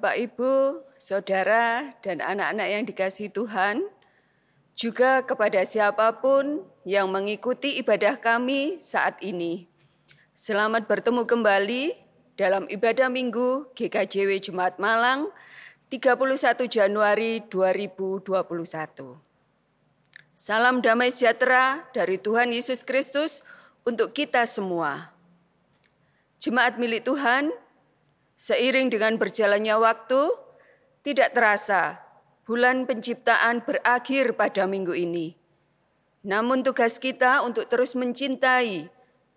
Bapak, 0.00 0.16
Ibu, 0.16 0.80
saudara, 0.96 1.92
dan 2.00 2.24
anak-anak 2.24 2.68
yang 2.72 2.88
dikasih 2.88 3.28
Tuhan, 3.36 3.84
juga 4.72 5.20
kepada 5.20 5.60
siapa 5.60 6.24
pun 6.24 6.64
yang 6.88 7.12
mengikuti 7.12 7.76
ibadah 7.76 8.16
kami 8.16 8.80
saat 8.80 9.20
ini. 9.20 9.68
Selamat 10.32 10.88
bertemu 10.88 11.28
kembali 11.28 11.92
dalam 12.32 12.64
ibadah 12.72 13.12
Minggu 13.12 13.76
GKJW 13.76 14.40
Jumat 14.40 14.80
Malang 14.80 15.28
31 15.92 16.64
Januari 16.64 17.44
2021. 17.52 18.24
Salam 20.32 20.80
damai 20.80 21.12
sejahtera 21.12 21.84
dari 21.92 22.16
Tuhan 22.16 22.56
Yesus 22.56 22.88
Kristus 22.88 23.44
untuk 23.84 24.16
kita 24.16 24.48
semua. 24.48 25.12
Jemaat 26.40 26.80
milik 26.80 27.04
Tuhan, 27.04 27.52
seiring 28.40 28.88
dengan 28.88 29.20
berjalannya 29.20 29.76
waktu, 29.76 30.32
tidak 31.04 31.36
terasa 31.36 32.00
bulan 32.48 32.88
penciptaan 32.88 33.60
berakhir 33.60 34.32
pada 34.32 34.64
minggu 34.64 34.96
ini. 34.96 35.36
Namun 36.24 36.64
tugas 36.64 36.96
kita 36.96 37.44
untuk 37.44 37.68
terus 37.68 37.92
mencintai, 37.92 38.88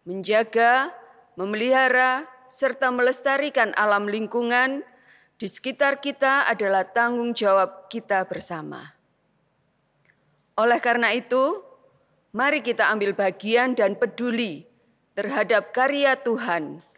menjaga, 0.08 0.96
memelihara, 1.36 2.32
serta 2.48 2.96
melestarikan 2.96 3.76
alam 3.76 4.08
lingkungan 4.08 4.88
di 5.36 5.48
sekitar 5.52 6.00
kita 6.00 6.48
adalah 6.48 6.88
tanggung 6.88 7.36
jawab 7.36 7.92
kita 7.92 8.24
bersama. 8.24 8.96
Oleh 10.56 10.80
karena 10.80 11.12
itu, 11.12 11.60
mari 12.32 12.64
kita 12.64 12.88
ambil 12.88 13.12
bagian 13.12 13.76
dan 13.76 14.00
peduli 14.00 14.64
terhadap 15.18 15.76
karya 15.76 16.16
Tuhan 16.20 16.93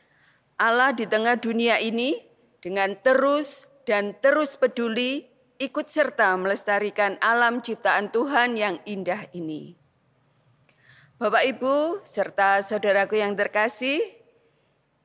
Allah 0.55 0.95
di 0.95 1.03
tengah 1.03 1.35
dunia 1.35 1.83
ini 1.83 2.23
dengan 2.63 2.95
terus 2.95 3.67
dan 3.83 4.15
terus 4.23 4.55
peduli 4.55 5.27
ikut 5.59 5.87
serta 5.87 6.35
melestarikan 6.39 7.19
alam 7.19 7.59
ciptaan 7.59 8.11
Tuhan 8.11 8.55
yang 8.55 8.79
indah 8.87 9.27
ini. 9.35 9.75
Bapak 11.15 11.47
Ibu 11.47 12.03
serta 12.03 12.59
saudaraku 12.59 13.19
yang 13.19 13.39
terkasih, 13.39 14.03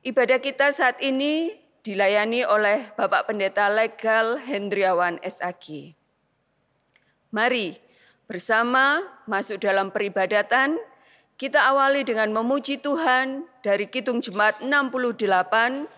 ibadah 0.03 0.43
kita 0.43 0.71
saat 0.75 0.99
ini 0.99 1.55
dilayani 1.87 2.43
oleh 2.43 2.91
Bapak 2.99 3.31
Pendeta 3.31 3.71
Legal 3.71 4.39
Hendriawan 4.43 5.23
SAG. 5.23 5.95
Mari 7.31 7.79
bersama 8.27 9.07
masuk 9.23 9.63
dalam 9.63 9.87
peribadatan 9.87 10.75
kita 11.41 11.73
awali 11.73 12.05
dengan 12.05 12.29
memuji 12.29 12.77
Tuhan 12.77 13.49
dari 13.65 13.89
Kitung 13.89 14.21
Jemaat 14.21 14.61
68. 14.61 15.89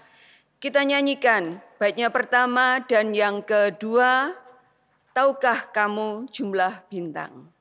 Kita 0.55 0.87
nyanyikan 0.87 1.59
baitnya 1.75 2.07
pertama 2.07 2.79
dan 2.87 3.11
yang 3.11 3.43
kedua, 3.43 4.31
Tahukah 5.13 5.69
kamu 5.69 6.31
jumlah 6.31 6.87
bintang? 6.89 7.52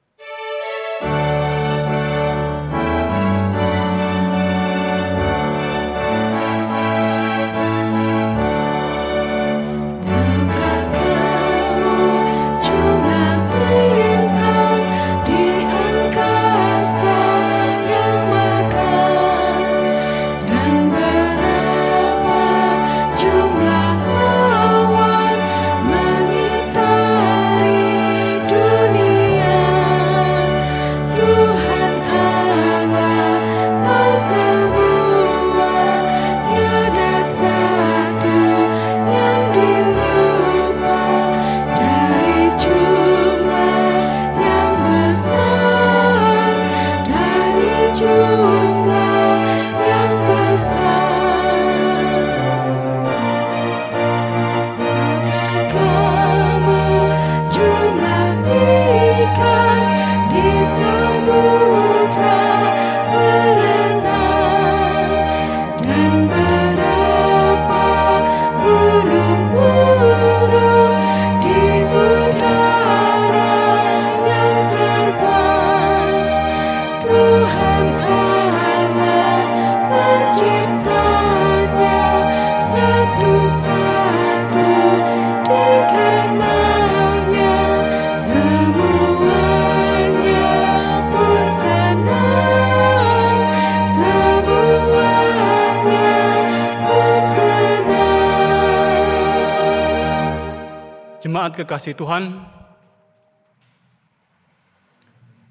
Kekasih 101.73 101.97
Tuhan, 101.97 102.37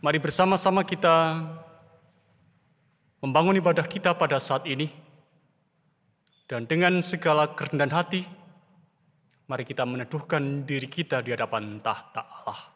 mari 0.05 0.21
bersama-sama 0.21 0.85
kita 0.85 1.41
membangun 3.25 3.57
ibadah 3.57 3.81
kita 3.81 4.13
pada 4.13 4.37
saat 4.37 4.69
ini. 4.69 4.93
Dan 6.45 6.69
dengan 6.69 7.01
segala 7.01 7.49
kerendahan 7.49 7.89
hati, 7.89 8.21
mari 9.49 9.65
kita 9.65 9.81
meneduhkan 9.81 10.61
diri 10.61 10.85
kita 10.85 11.25
di 11.25 11.33
hadapan 11.33 11.81
tahta 11.81 12.21
Allah. 12.21 12.69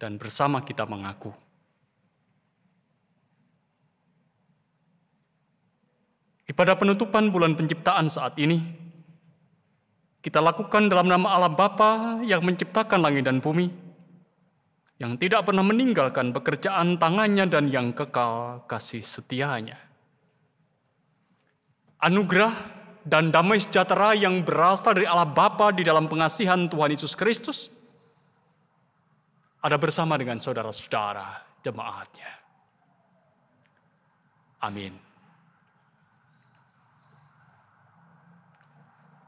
Dan 0.00 0.16
bersama 0.16 0.64
kita 0.64 0.88
mengaku. 0.88 1.36
Ibadah 6.48 6.72
penutupan 6.80 7.28
bulan 7.28 7.52
penciptaan 7.52 8.08
saat 8.08 8.40
ini 8.40 8.80
kita 10.22 10.38
lakukan 10.38 10.86
dalam 10.86 11.10
nama 11.10 11.34
Allah 11.34 11.50
Bapa 11.50 12.22
yang 12.22 12.46
menciptakan 12.46 13.02
langit 13.02 13.26
dan 13.26 13.42
bumi, 13.42 13.66
yang 15.02 15.18
tidak 15.18 15.50
pernah 15.50 15.66
meninggalkan 15.66 16.30
pekerjaan 16.30 16.94
tangannya 16.94 17.50
dan 17.50 17.66
yang 17.66 17.90
kekal 17.90 18.62
kasih 18.70 19.02
setianya. 19.02 19.82
Anugerah 21.98 22.54
dan 23.02 23.34
damai 23.34 23.58
sejahtera 23.58 24.14
yang 24.14 24.46
berasal 24.46 24.94
dari 24.94 25.10
Allah 25.10 25.26
Bapa 25.26 25.74
di 25.74 25.82
dalam 25.82 26.06
pengasihan 26.06 26.70
Tuhan 26.70 26.94
Yesus 26.94 27.18
Kristus 27.18 27.66
ada 29.58 29.74
bersama 29.74 30.14
dengan 30.14 30.38
saudara-saudara 30.38 31.62
jemaatnya. 31.66 32.30
Amin. 34.62 35.11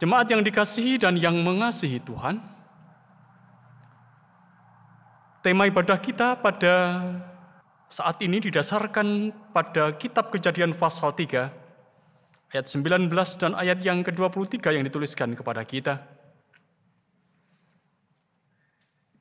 Jemaat 0.02 0.26
yang 0.26 0.42
dikasihi 0.42 0.98
dan 0.98 1.14
yang 1.14 1.38
mengasihi 1.38 2.02
Tuhan, 2.02 2.42
tema 5.38 5.70
ibadah 5.70 5.94
kita 6.02 6.34
pada 6.42 6.98
saat 7.86 8.18
ini 8.18 8.42
didasarkan 8.42 9.30
pada 9.54 9.94
kitab 9.94 10.34
kejadian 10.34 10.74
pasal 10.74 11.14
3, 11.14 11.46
ayat 12.50 12.66
19 12.66 13.06
dan 13.38 13.54
ayat 13.54 13.78
yang 13.86 14.02
ke-23 14.02 14.58
yang 14.74 14.82
dituliskan 14.82 15.30
kepada 15.38 15.62
kita. 15.62 16.02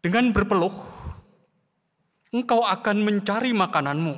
Dengan 0.01 0.33
berpeluh, 0.33 0.73
engkau 2.33 2.65
akan 2.65 2.97
mencari 3.05 3.53
makananmu, 3.53 4.17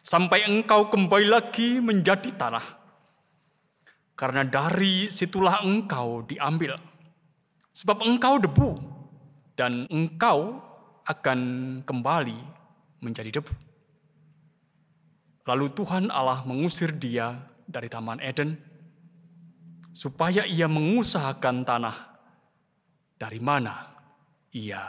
sampai 0.00 0.48
engkau 0.48 0.88
kembali 0.88 1.28
lagi 1.28 1.84
menjadi 1.84 2.32
tanah 2.32 2.75
karena 4.16 4.42
dari 4.42 5.12
situlah 5.12 5.60
engkau 5.62 6.24
diambil. 6.24 6.80
Sebab 7.76 8.00
engkau 8.00 8.40
debu 8.40 8.70
dan 9.52 9.84
engkau 9.92 10.56
akan 11.04 11.40
kembali 11.84 12.40
menjadi 13.04 13.38
debu. 13.38 13.52
Lalu 15.46 15.66
Tuhan 15.76 16.10
Allah 16.10 16.42
mengusir 16.42 16.96
dia 16.96 17.38
dari 17.68 17.86
Taman 17.86 18.18
Eden 18.18 18.56
supaya 19.92 20.42
ia 20.48 20.66
mengusahakan 20.66 21.62
tanah 21.62 21.96
dari 23.20 23.38
mana 23.38 23.94
ia 24.50 24.82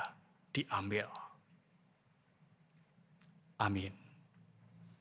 diambil. 0.50 1.12
Amin. 3.60 3.94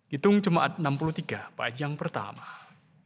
Hitung 0.06 0.38
jemaat 0.40 0.78
63, 0.78 1.56
bait 1.56 1.76
yang 1.76 1.98
pertama. 1.98 2.55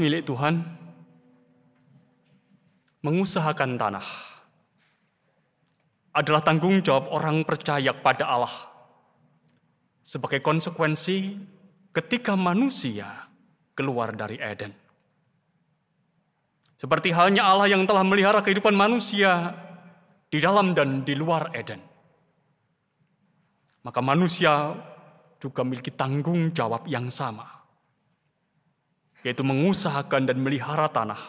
milik 0.00 0.24
Tuhan 0.24 0.64
mengusahakan 3.04 3.76
tanah 3.76 4.08
adalah 6.16 6.40
tanggung 6.40 6.80
jawab 6.80 7.12
orang 7.12 7.44
percaya 7.44 7.92
pada 7.92 8.26
Allah 8.26 8.56
sebagai 10.00 10.40
konsekuensi 10.40 11.36
ketika 11.92 12.34
manusia 12.34 13.28
keluar 13.76 14.16
dari 14.16 14.40
Eden. 14.40 14.72
Seperti 16.80 17.12
halnya 17.12 17.44
Allah 17.44 17.68
yang 17.68 17.84
telah 17.84 18.00
melihara 18.00 18.40
kehidupan 18.40 18.72
manusia 18.72 19.52
di 20.32 20.40
dalam 20.40 20.72
dan 20.72 21.04
di 21.04 21.12
luar 21.12 21.52
Eden. 21.52 21.84
Maka 23.84 24.00
manusia 24.00 24.72
juga 25.36 25.60
memiliki 25.60 25.92
tanggung 25.92 26.52
jawab 26.56 26.88
yang 26.88 27.12
sama 27.12 27.59
yaitu 29.22 29.44
mengusahakan 29.44 30.24
dan 30.28 30.40
melihara 30.40 30.88
tanah, 30.88 31.20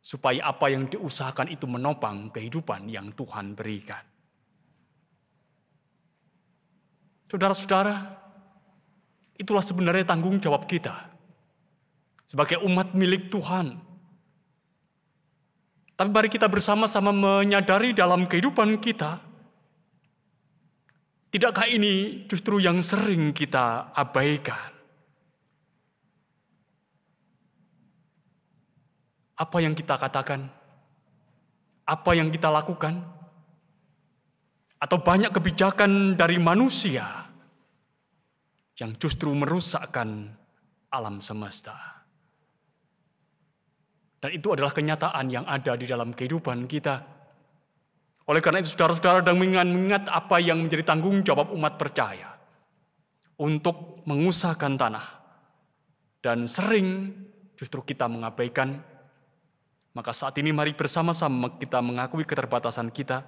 supaya 0.00 0.48
apa 0.48 0.72
yang 0.72 0.88
diusahakan 0.88 1.52
itu 1.52 1.68
menopang 1.68 2.32
kehidupan 2.32 2.88
yang 2.88 3.12
Tuhan 3.12 3.54
berikan. 3.54 4.02
Saudara-saudara, 7.30 7.94
itulah 9.38 9.62
sebenarnya 9.62 10.02
tanggung 10.02 10.42
jawab 10.42 10.66
kita 10.66 11.10
sebagai 12.30 12.62
umat 12.62 12.94
milik 12.94 13.26
Tuhan. 13.26 13.74
Tapi 15.98 16.08
mari 16.14 16.30
kita 16.32 16.48
bersama-sama 16.48 17.12
menyadari 17.12 17.92
dalam 17.92 18.24
kehidupan 18.24 18.80
kita, 18.80 19.20
tidakkah 21.28 21.68
ini 21.68 22.24
justru 22.30 22.62
yang 22.62 22.80
sering 22.80 23.34
kita 23.34 23.92
abaikan? 23.92 24.69
Apa 29.40 29.56
yang 29.64 29.72
kita 29.72 29.96
katakan, 29.96 30.44
apa 31.88 32.10
yang 32.12 32.28
kita 32.28 32.52
lakukan, 32.52 33.00
atau 34.76 35.00
banyak 35.00 35.32
kebijakan 35.32 36.12
dari 36.16 36.36
manusia 36.36 37.24
yang 38.76 38.92
justru 39.00 39.32
merusakkan 39.32 40.36
alam 40.92 41.24
semesta. 41.24 42.04
Dan 44.20 44.36
itu 44.36 44.52
adalah 44.52 44.72
kenyataan 44.72 45.32
yang 45.32 45.48
ada 45.48 45.72
di 45.80 45.88
dalam 45.88 46.12
kehidupan 46.12 46.68
kita. 46.68 47.00
Oleh 48.28 48.44
karena 48.44 48.60
itu 48.60 48.76
saudara-saudara 48.76 49.24
dan 49.24 49.40
mengingat 49.40 50.04
apa 50.12 50.36
yang 50.36 50.60
menjadi 50.60 50.92
tanggung 50.92 51.24
jawab 51.24 51.52
umat 51.56 51.80
percaya 51.80 52.36
untuk 53.40 54.04
mengusahakan 54.04 54.76
tanah. 54.76 55.06
Dan 56.20 56.44
sering 56.44 57.16
justru 57.56 57.80
kita 57.80 58.12
mengabaikan 58.12 58.76
maka 59.90 60.14
saat 60.14 60.38
ini 60.38 60.54
mari 60.54 60.70
bersama-sama 60.70 61.58
kita 61.58 61.82
mengakui 61.82 62.22
keterbatasan 62.22 62.94
kita 62.94 63.26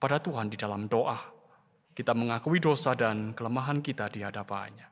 pada 0.00 0.16
Tuhan 0.20 0.48
di 0.48 0.56
dalam 0.56 0.88
doa. 0.88 1.16
Kita 1.94 2.10
mengakui 2.10 2.58
dosa 2.58 2.96
dan 2.98 3.36
kelemahan 3.36 3.78
kita 3.78 4.10
di 4.10 4.24
hadapannya. 4.24 4.88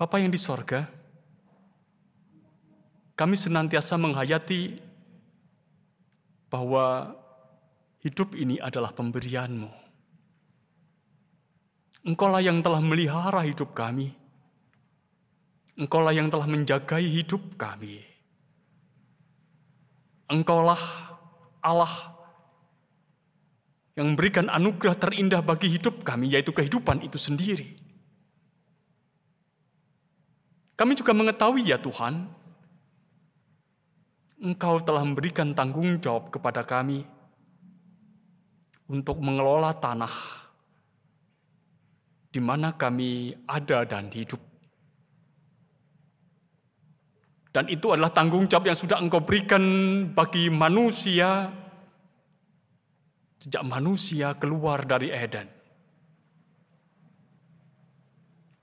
Bapa 0.00 0.16
yang 0.16 0.32
di 0.32 0.40
sorga, 0.40 0.88
kami 3.14 3.36
senantiasa 3.36 4.00
menghayati 4.00 4.80
bahwa 6.48 7.12
hidup 8.00 8.32
ini 8.32 8.56
adalah 8.56 8.96
pemberianmu. 8.96 9.68
Engkaulah 12.00 12.40
yang 12.40 12.64
telah 12.64 12.80
melihara 12.80 13.44
hidup 13.44 13.76
kami. 13.76 14.19
Engkaulah 15.78 16.14
yang 16.14 16.30
telah 16.30 16.46
menjagai 16.46 17.02
hidup 17.02 17.58
kami. 17.58 18.02
Engkaulah 20.30 20.78
Allah 21.60 21.92
yang 23.98 24.14
memberikan 24.14 24.48
anugerah 24.48 24.96
terindah 24.96 25.42
bagi 25.42 25.68
hidup 25.68 26.06
kami, 26.06 26.32
yaitu 26.32 26.54
kehidupan 26.54 27.02
itu 27.04 27.18
sendiri. 27.18 27.76
Kami 30.78 30.96
juga 30.96 31.12
mengetahui 31.12 31.68
ya 31.68 31.76
Tuhan, 31.76 32.24
Engkau 34.40 34.80
telah 34.80 35.04
memberikan 35.04 35.52
tanggung 35.52 36.00
jawab 36.00 36.32
kepada 36.32 36.64
kami 36.64 37.04
untuk 38.88 39.20
mengelola 39.20 39.76
tanah 39.76 40.40
di 42.32 42.40
mana 42.40 42.72
kami 42.72 43.36
ada 43.44 43.84
dan 43.84 44.08
hidup. 44.08 44.49
Dan 47.50 47.66
itu 47.66 47.90
adalah 47.90 48.14
tanggung 48.14 48.46
jawab 48.46 48.70
yang 48.70 48.78
sudah 48.78 49.02
engkau 49.02 49.26
berikan 49.26 49.62
bagi 50.14 50.46
manusia 50.46 51.50
sejak 53.40 53.64
manusia 53.64 54.36
keluar 54.36 54.84
dari 54.84 55.08
Eden. 55.08 55.48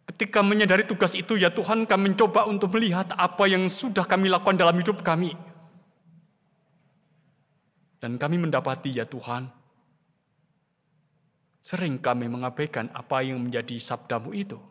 Ketika 0.06 0.42
menyadari 0.46 0.86
tugas 0.86 1.14
itu 1.18 1.38
ya 1.38 1.50
Tuhan 1.50 1.86
kami 1.90 2.14
mencoba 2.14 2.46
untuk 2.46 2.74
melihat 2.78 3.12
apa 3.18 3.50
yang 3.50 3.66
sudah 3.68 4.06
kami 4.06 4.30
lakukan 4.30 4.58
dalam 4.58 4.78
hidup 4.78 5.02
kami. 5.02 5.34
Dan 7.98 8.22
kami 8.22 8.38
mendapati 8.38 8.94
ya 8.94 9.10
Tuhan, 9.10 9.50
sering 11.66 11.98
kami 11.98 12.30
mengabaikan 12.30 12.94
apa 12.94 13.26
yang 13.26 13.42
menjadi 13.42 13.82
sabdamu 13.82 14.38
itu. 14.38 14.62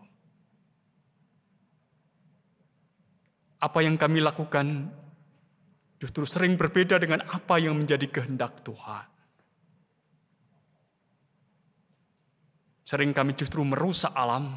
Apa 3.67 3.83
yang 3.83 3.99
kami 3.99 4.23
lakukan 4.23 4.87
justru 5.99 6.23
sering 6.23 6.55
berbeda 6.55 7.03
dengan 7.03 7.27
apa 7.27 7.59
yang 7.59 7.75
menjadi 7.75 8.07
kehendak 8.07 8.63
Tuhan. 8.63 9.07
Sering 12.87 13.11
kami 13.11 13.35
justru 13.35 13.67
merusak 13.67 14.15
alam, 14.15 14.55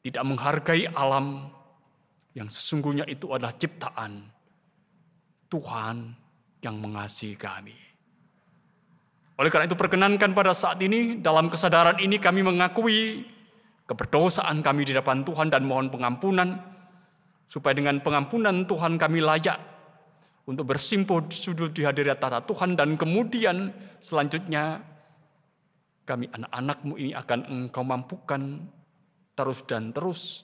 tidak 0.00 0.24
menghargai 0.24 0.88
alam 0.96 1.52
yang 2.32 2.48
sesungguhnya 2.48 3.04
itu 3.04 3.28
adalah 3.28 3.52
ciptaan 3.52 4.24
Tuhan 5.52 5.96
yang 6.64 6.80
mengasihi 6.80 7.36
kami. 7.36 7.76
Oleh 9.36 9.50
karena 9.52 9.68
itu 9.68 9.76
perkenankan 9.76 10.32
pada 10.32 10.56
saat 10.56 10.80
ini 10.80 11.20
dalam 11.20 11.52
kesadaran 11.52 12.00
ini 12.00 12.16
kami 12.16 12.40
mengakui 12.40 13.28
keberdosaan 13.84 14.64
kami 14.64 14.88
di 14.88 14.96
depan 14.96 15.26
Tuhan 15.28 15.52
dan 15.52 15.68
mohon 15.68 15.92
pengampunan 15.92 16.73
supaya 17.54 17.78
dengan 17.78 18.02
pengampunan 18.02 18.66
Tuhan 18.66 18.98
kami 18.98 19.22
layak 19.22 19.62
untuk 20.50 20.74
bersimpuh 20.74 21.30
sudut 21.30 21.70
di 21.70 21.86
hadirat 21.86 22.18
tata 22.18 22.42
Tuhan 22.42 22.74
dan 22.74 22.98
kemudian 22.98 23.70
selanjutnya 24.02 24.82
kami 26.02 26.26
anak-anakmu 26.34 26.98
ini 26.98 27.14
akan 27.14 27.40
engkau 27.46 27.86
mampukan 27.86 28.58
terus 29.38 29.62
dan 29.70 29.94
terus 29.94 30.42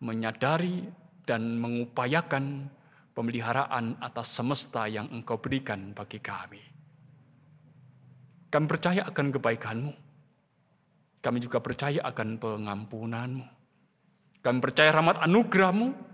menyadari 0.00 0.88
dan 1.28 1.60
mengupayakan 1.60 2.72
pemeliharaan 3.14 4.00
atas 4.02 4.34
semesta 4.34 4.90
yang 4.90 5.08
Engkau 5.14 5.40
berikan 5.40 5.94
bagi 5.96 6.20
kami. 6.20 6.60
Kami 8.50 8.66
percaya 8.68 9.06
akan 9.08 9.26
kebaikan-Mu. 9.34 9.92
Kami 11.24 11.38
juga 11.40 11.58
percaya 11.64 12.04
akan 12.04 12.28
pengampunan-Mu. 12.36 13.46
Kami 14.44 14.58
percaya 14.60 14.92
rahmat 14.92 15.24
anugerah-Mu 15.24 16.13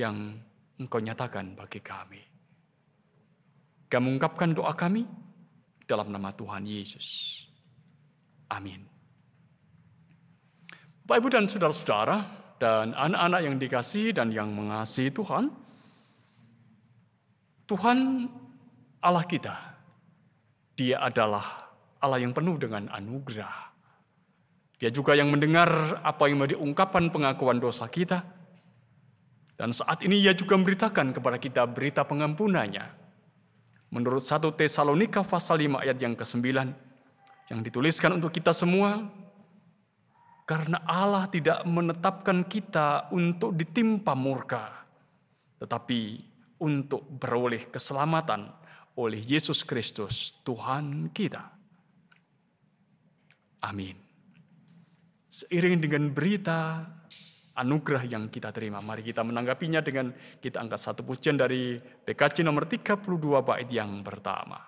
yang 0.00 0.16
Engkau 0.80 0.96
nyatakan 1.04 1.52
bagi 1.52 1.84
kami. 1.84 2.24
Kami 3.92 4.00
mengungkapkan 4.00 4.56
doa 4.56 4.72
kami 4.72 5.04
dalam 5.84 6.08
nama 6.08 6.32
Tuhan 6.32 6.64
Yesus. 6.64 7.42
Amin. 8.48 8.80
Bapak 11.04 11.20
Ibu 11.20 11.28
dan 11.28 11.44
saudara-saudara 11.50 12.16
dan 12.56 12.96
anak-anak 12.96 13.40
yang 13.44 13.56
dikasih 13.60 14.16
dan 14.16 14.32
yang 14.32 14.48
mengasihi 14.54 15.12
Tuhan, 15.12 15.52
Tuhan 17.68 18.30
Allah 19.04 19.24
kita, 19.28 19.54
Dia 20.80 21.02
adalah 21.04 21.68
Allah 22.00 22.24
yang 22.24 22.32
penuh 22.32 22.56
dengan 22.56 22.88
anugerah. 22.88 23.68
Dia 24.80 24.88
juga 24.88 25.12
yang 25.12 25.28
mendengar 25.28 26.00
apa 26.00 26.24
yang 26.24 26.40
menjadi 26.40 26.56
ungkapan 26.56 27.12
pengakuan 27.12 27.60
dosa 27.60 27.84
kita. 27.84 28.39
Dan 29.60 29.76
saat 29.76 30.00
ini 30.00 30.24
ia 30.24 30.32
juga 30.32 30.56
memberitakan 30.56 31.12
kepada 31.12 31.36
kita 31.36 31.68
berita 31.68 32.00
pengampunannya. 32.00 32.96
Menurut 33.92 34.24
1 34.24 34.40
Tesalonika 34.56 35.20
pasal 35.20 35.60
5 35.60 35.84
ayat 35.84 36.00
yang 36.00 36.16
ke-9 36.16 36.48
yang 37.52 37.60
dituliskan 37.60 38.16
untuk 38.16 38.32
kita 38.32 38.56
semua, 38.56 39.04
karena 40.48 40.80
Allah 40.88 41.28
tidak 41.28 41.60
menetapkan 41.68 42.40
kita 42.48 43.12
untuk 43.12 43.52
ditimpa 43.52 44.16
murka, 44.16 44.88
tetapi 45.60 46.24
untuk 46.56 47.04
beroleh 47.20 47.68
keselamatan 47.68 48.48
oleh 48.96 49.20
Yesus 49.20 49.60
Kristus, 49.68 50.40
Tuhan 50.40 51.12
kita. 51.12 51.52
Amin. 53.60 53.98
Seiring 55.28 55.76
dengan 55.84 56.08
berita 56.08 56.88
anugerah 57.56 58.06
yang 58.06 58.30
kita 58.30 58.54
terima, 58.54 58.78
mari 58.78 59.02
kita 59.02 59.26
menanggapinya 59.26 59.82
dengan 59.82 60.14
kita 60.14 60.62
angkat 60.62 60.80
satu 60.80 61.02
pujian 61.02 61.34
dari 61.34 61.78
PKC 61.80 62.46
nomor 62.46 62.70
32 62.70 63.02
bait 63.42 63.68
yang 63.70 64.02
pertama. 64.06 64.58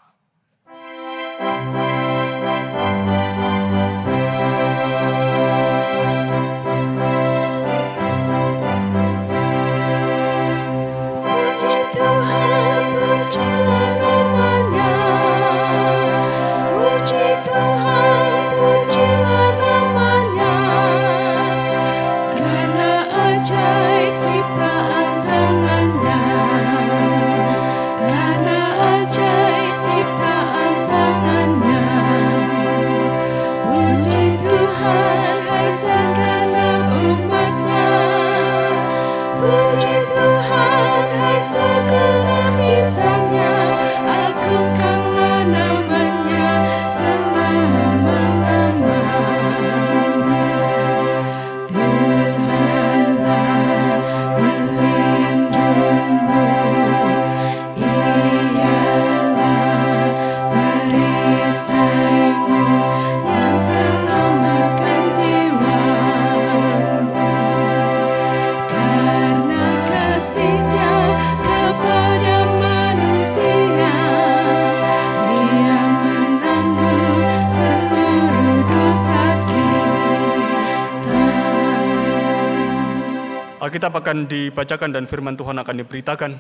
Alkitab 83.72 84.04
akan 84.04 84.28
dibacakan 84.28 84.92
dan 84.92 85.08
firman 85.08 85.32
Tuhan 85.32 85.56
akan 85.56 85.80
diberitakan. 85.80 86.36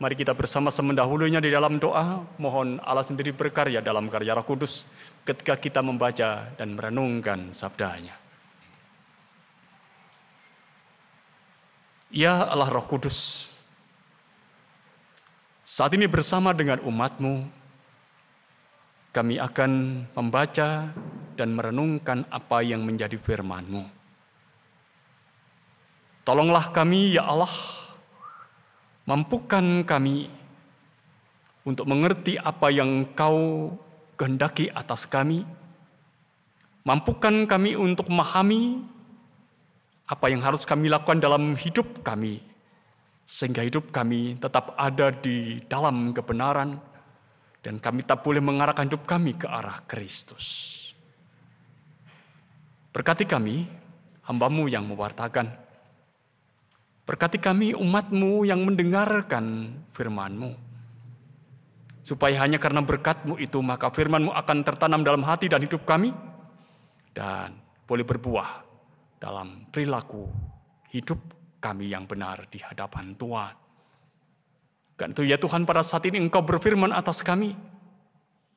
Mari 0.00 0.16
kita 0.16 0.32
bersama-sama 0.32 0.96
mendahulunya 0.96 1.36
di 1.36 1.52
dalam 1.52 1.76
doa. 1.76 2.24
Mohon 2.40 2.80
Allah 2.80 3.04
sendiri 3.04 3.36
berkarya 3.36 3.84
dalam 3.84 4.08
karya 4.08 4.32
Roh 4.32 4.40
Kudus 4.40 4.88
ketika 5.28 5.52
kita 5.60 5.84
membaca 5.84 6.48
dan 6.56 6.72
merenungkan 6.72 7.52
sabdanya. 7.52 8.16
Ya 12.08 12.48
Allah 12.48 12.72
Roh 12.72 12.88
Kudus, 12.88 13.52
saat 15.60 15.92
ini 15.92 16.08
bersama 16.08 16.56
dengan 16.56 16.80
umatmu, 16.80 17.52
kami 19.12 19.36
akan 19.36 19.72
membaca 20.16 20.88
dan 21.36 21.52
merenungkan 21.52 22.24
apa 22.32 22.64
yang 22.64 22.80
menjadi 22.80 23.20
firman-Mu. 23.20 23.95
Tolonglah 26.26 26.74
kami 26.74 27.14
ya 27.14 27.22
Allah, 27.22 27.54
mampukan 29.06 29.86
kami 29.86 30.26
untuk 31.62 31.86
mengerti 31.86 32.34
apa 32.34 32.66
yang 32.74 33.06
Kau 33.14 33.70
kehendaki 34.18 34.66
atas 34.74 35.06
kami. 35.06 35.46
Mampukan 36.82 37.46
kami 37.46 37.78
untuk 37.78 38.10
memahami 38.10 38.82
apa 40.10 40.26
yang 40.26 40.42
harus 40.42 40.66
kami 40.66 40.90
lakukan 40.90 41.22
dalam 41.22 41.54
hidup 41.54 42.02
kami, 42.02 42.42
sehingga 43.22 43.62
hidup 43.62 43.94
kami 43.94 44.34
tetap 44.42 44.74
ada 44.74 45.14
di 45.14 45.62
dalam 45.70 46.10
kebenaran, 46.10 46.74
dan 47.62 47.78
kami 47.78 48.02
tak 48.02 48.26
boleh 48.26 48.42
mengarahkan 48.42 48.90
hidup 48.90 49.06
kami 49.06 49.38
ke 49.38 49.46
arah 49.46 49.78
Kristus. 49.86 50.74
Berkati 52.90 53.26
kami, 53.26 53.66
hambamu 54.26 54.66
yang 54.66 54.86
mewartakan, 54.90 55.65
Berkati 57.06 57.38
kami 57.38 57.70
umatmu 57.70 58.42
yang 58.42 58.66
mendengarkan 58.66 59.78
firmanmu. 59.94 60.58
Supaya 62.02 62.42
hanya 62.42 62.58
karena 62.58 62.82
berkatmu 62.82 63.38
itu 63.38 63.62
maka 63.62 63.94
firmanmu 63.94 64.34
akan 64.34 64.58
tertanam 64.66 65.06
dalam 65.06 65.22
hati 65.22 65.46
dan 65.46 65.62
hidup 65.62 65.86
kami. 65.86 66.10
Dan 67.14 67.54
boleh 67.86 68.02
berbuah 68.02 68.66
dalam 69.22 69.70
perilaku 69.70 70.26
hidup 70.90 71.18
kami 71.62 71.94
yang 71.94 72.10
benar 72.10 72.50
di 72.50 72.58
hadapan 72.58 73.14
Tuhan. 73.14 73.54
Kan 74.98 75.12
itu 75.14 75.22
ya 75.28 75.38
Tuhan 75.38 75.62
pada 75.62 75.86
saat 75.86 76.08
ini 76.10 76.18
engkau 76.18 76.42
berfirman 76.42 76.90
atas 76.90 77.22
kami. 77.22 77.54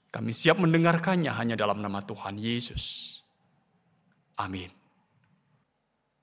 Kami 0.10 0.32
siap 0.34 0.58
mendengarkannya 0.58 1.29
hanya 1.29 1.53
dalam 1.53 1.86
nama 1.86 2.01
Tuhan 2.01 2.41
Yesus. 2.41 3.18
Amin. 4.41 4.78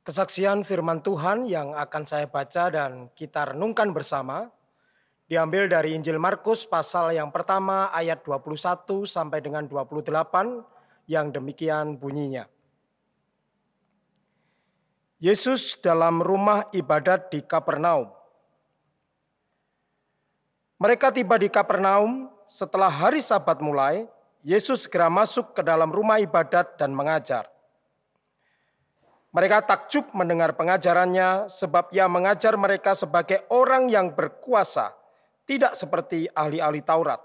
Kesaksian 0.07 0.63
firman 0.63 1.03
Tuhan 1.03 1.51
yang 1.51 1.75
akan 1.75 2.07
saya 2.07 2.31
baca 2.31 2.71
dan 2.71 3.11
kita 3.19 3.51
renungkan 3.51 3.91
bersama 3.91 4.47
diambil 5.27 5.67
dari 5.67 5.99
Injil 5.99 6.23
Markus 6.23 6.63
pasal 6.63 7.11
yang 7.11 7.35
pertama 7.35 7.91
ayat 7.91 8.23
21 8.23 8.87
sampai 9.03 9.43
dengan 9.43 9.67
28 9.67 10.07
yang 11.11 11.35
demikian 11.35 11.99
bunyinya. 11.99 12.47
Yesus 15.19 15.75
dalam 15.83 16.23
rumah 16.23 16.71
ibadat 16.71 17.35
di 17.35 17.43
Kapernaum. 17.43 18.07
Mereka 20.79 21.11
tiba 21.11 21.35
di 21.35 21.51
Kapernaum 21.51 22.31
setelah 22.47 22.95
hari 22.95 23.19
Sabat 23.19 23.59
mulai, 23.59 24.07
Yesus 24.47 24.87
segera 24.87 25.11
masuk 25.11 25.51
ke 25.51 25.67
dalam 25.67 25.91
rumah 25.91 26.23
ibadat 26.23 26.79
dan 26.79 26.95
mengajar. 26.95 27.56
Mereka 29.37 29.69
takjub 29.69 30.17
mendengar 30.17 30.57
pengajarannya 30.57 31.53
sebab 31.53 31.93
ia 31.93 32.09
mengajar 32.09 32.57
mereka 32.57 32.97
sebagai 32.97 33.45
orang 33.53 33.93
yang 33.93 34.17
berkuasa, 34.17 34.97
tidak 35.45 35.77
seperti 35.77 36.25
ahli-ahli 36.33 36.81
Taurat. 36.81 37.21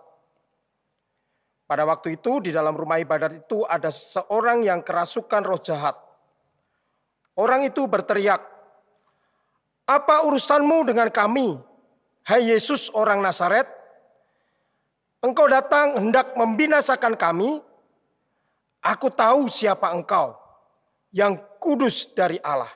Pada 1.64 1.88
waktu 1.88 2.20
itu 2.20 2.44
di 2.44 2.52
dalam 2.52 2.76
rumah 2.76 3.00
ibadat 3.00 3.48
itu 3.48 3.64
ada 3.64 3.88
seorang 3.88 4.60
yang 4.60 4.84
kerasukan 4.84 5.40
roh 5.40 5.56
jahat. 5.56 5.96
Orang 7.40 7.64
itu 7.64 7.88
berteriak, 7.88 8.44
"Apa 9.88 10.28
urusanmu 10.28 10.92
dengan 10.92 11.08
kami, 11.08 11.56
hai 12.28 12.44
Yesus 12.44 12.92
orang 12.92 13.24
Nazaret? 13.24 13.72
Engkau 15.24 15.48
datang 15.48 15.96
hendak 15.96 16.36
membinasakan 16.36 17.16
kami? 17.16 17.64
Aku 18.84 19.08
tahu 19.08 19.48
siapa 19.48 19.96
engkau, 19.96 20.41
yang 21.12 21.38
kudus 21.60 22.12
dari 22.12 22.42
Allah." 22.44 22.72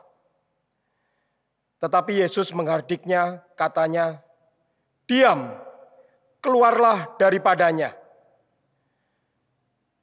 Tetapi 1.79 2.23
Yesus 2.23 2.55
menghardiknya, 2.55 3.43
katanya, 3.59 4.23
"Diam, 5.09 5.51
keluarlah 6.39 7.15
daripadanya." 7.19 7.95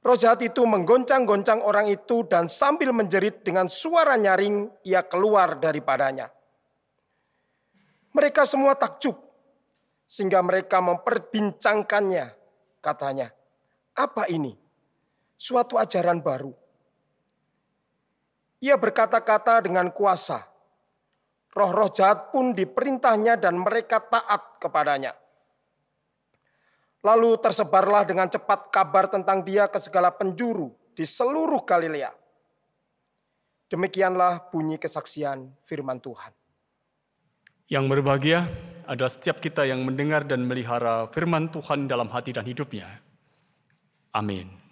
Roh 0.03 0.19
jahat 0.19 0.43
itu 0.43 0.67
menggoncang-goncang 0.67 1.63
orang 1.63 1.87
itu 1.87 2.27
dan 2.27 2.51
sambil 2.51 2.91
menjerit 2.91 3.39
dengan 3.39 3.71
suara 3.71 4.19
nyaring 4.19 4.67
ia 4.83 4.99
keluar 5.07 5.55
daripadanya. 5.55 6.27
Mereka 8.11 8.43
semua 8.43 8.75
takjub 8.75 9.15
sehingga 10.03 10.43
mereka 10.43 10.83
memperbincangkannya. 10.83 12.35
Katanya, 12.83 13.31
apa 13.95 14.27
ini? 14.27 14.51
Suatu 15.39 15.79
ajaran 15.79 16.19
baru. 16.19 16.51
Ia 18.63 18.79
berkata-kata 18.79 19.67
dengan 19.67 19.91
kuasa. 19.91 20.47
Roh-roh 21.51 21.91
jahat 21.91 22.31
pun 22.31 22.55
diperintahnya 22.55 23.35
dan 23.35 23.59
mereka 23.59 23.99
taat 23.99 24.63
kepadanya. 24.63 25.11
Lalu 27.03 27.35
tersebarlah 27.43 28.07
dengan 28.07 28.31
cepat 28.31 28.71
kabar 28.71 29.11
tentang 29.11 29.43
dia 29.43 29.67
ke 29.67 29.75
segala 29.83 30.15
penjuru 30.15 30.71
di 30.95 31.03
seluruh 31.03 31.67
Galilea. 31.67 32.15
Demikianlah 33.67 34.47
bunyi 34.47 34.79
kesaksian 34.79 35.59
firman 35.67 35.99
Tuhan. 35.99 36.31
Yang 37.67 37.85
berbahagia 37.91 38.47
adalah 38.87 39.11
setiap 39.11 39.43
kita 39.43 39.67
yang 39.67 39.83
mendengar 39.83 40.23
dan 40.23 40.47
melihara 40.47 41.11
firman 41.11 41.51
Tuhan 41.51 41.91
dalam 41.91 42.07
hati 42.07 42.31
dan 42.31 42.47
hidupnya. 42.47 42.87
Amin. 44.15 44.62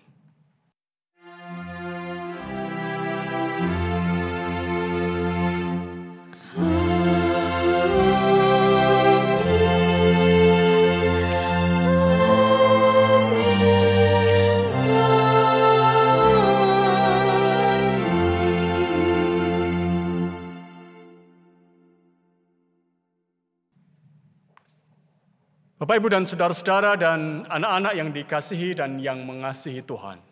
Bapak, 25.92 26.08
Ibu, 26.08 26.16
dan 26.16 26.24
saudara-saudara, 26.24 26.96
dan 26.96 27.44
anak-anak 27.52 27.94
yang 28.00 28.16
dikasihi 28.16 28.72
dan 28.80 28.96
yang 29.04 29.28
mengasihi 29.28 29.84
Tuhan. 29.84 30.24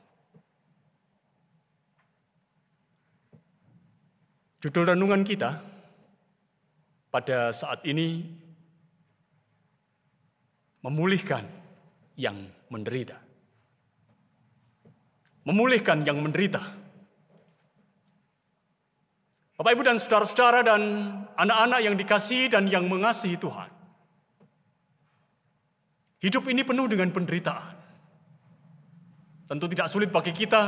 Judul 4.64 4.96
renungan 4.96 5.20
kita 5.28 5.60
pada 7.12 7.52
saat 7.52 7.84
ini 7.84 8.24
memulihkan 10.80 11.44
yang 12.16 12.40
menderita. 12.72 13.20
Memulihkan 15.44 16.08
yang 16.08 16.24
menderita. 16.24 16.64
Bapak, 19.60 19.76
Ibu, 19.76 19.84
dan 19.84 20.00
saudara-saudara, 20.00 20.64
dan 20.64 20.82
anak-anak 21.36 21.80
yang 21.84 22.00
dikasihi 22.00 22.48
dan 22.48 22.64
yang 22.72 22.88
mengasihi 22.88 23.36
Tuhan. 23.36 23.79
Hidup 26.20 26.52
ini 26.52 26.68
penuh 26.68 26.88
dengan 26.92 27.08
penderitaan. 27.16 27.80
Tentu 29.48 29.66
tidak 29.72 29.88
sulit 29.88 30.12
bagi 30.12 30.36
kita 30.36 30.62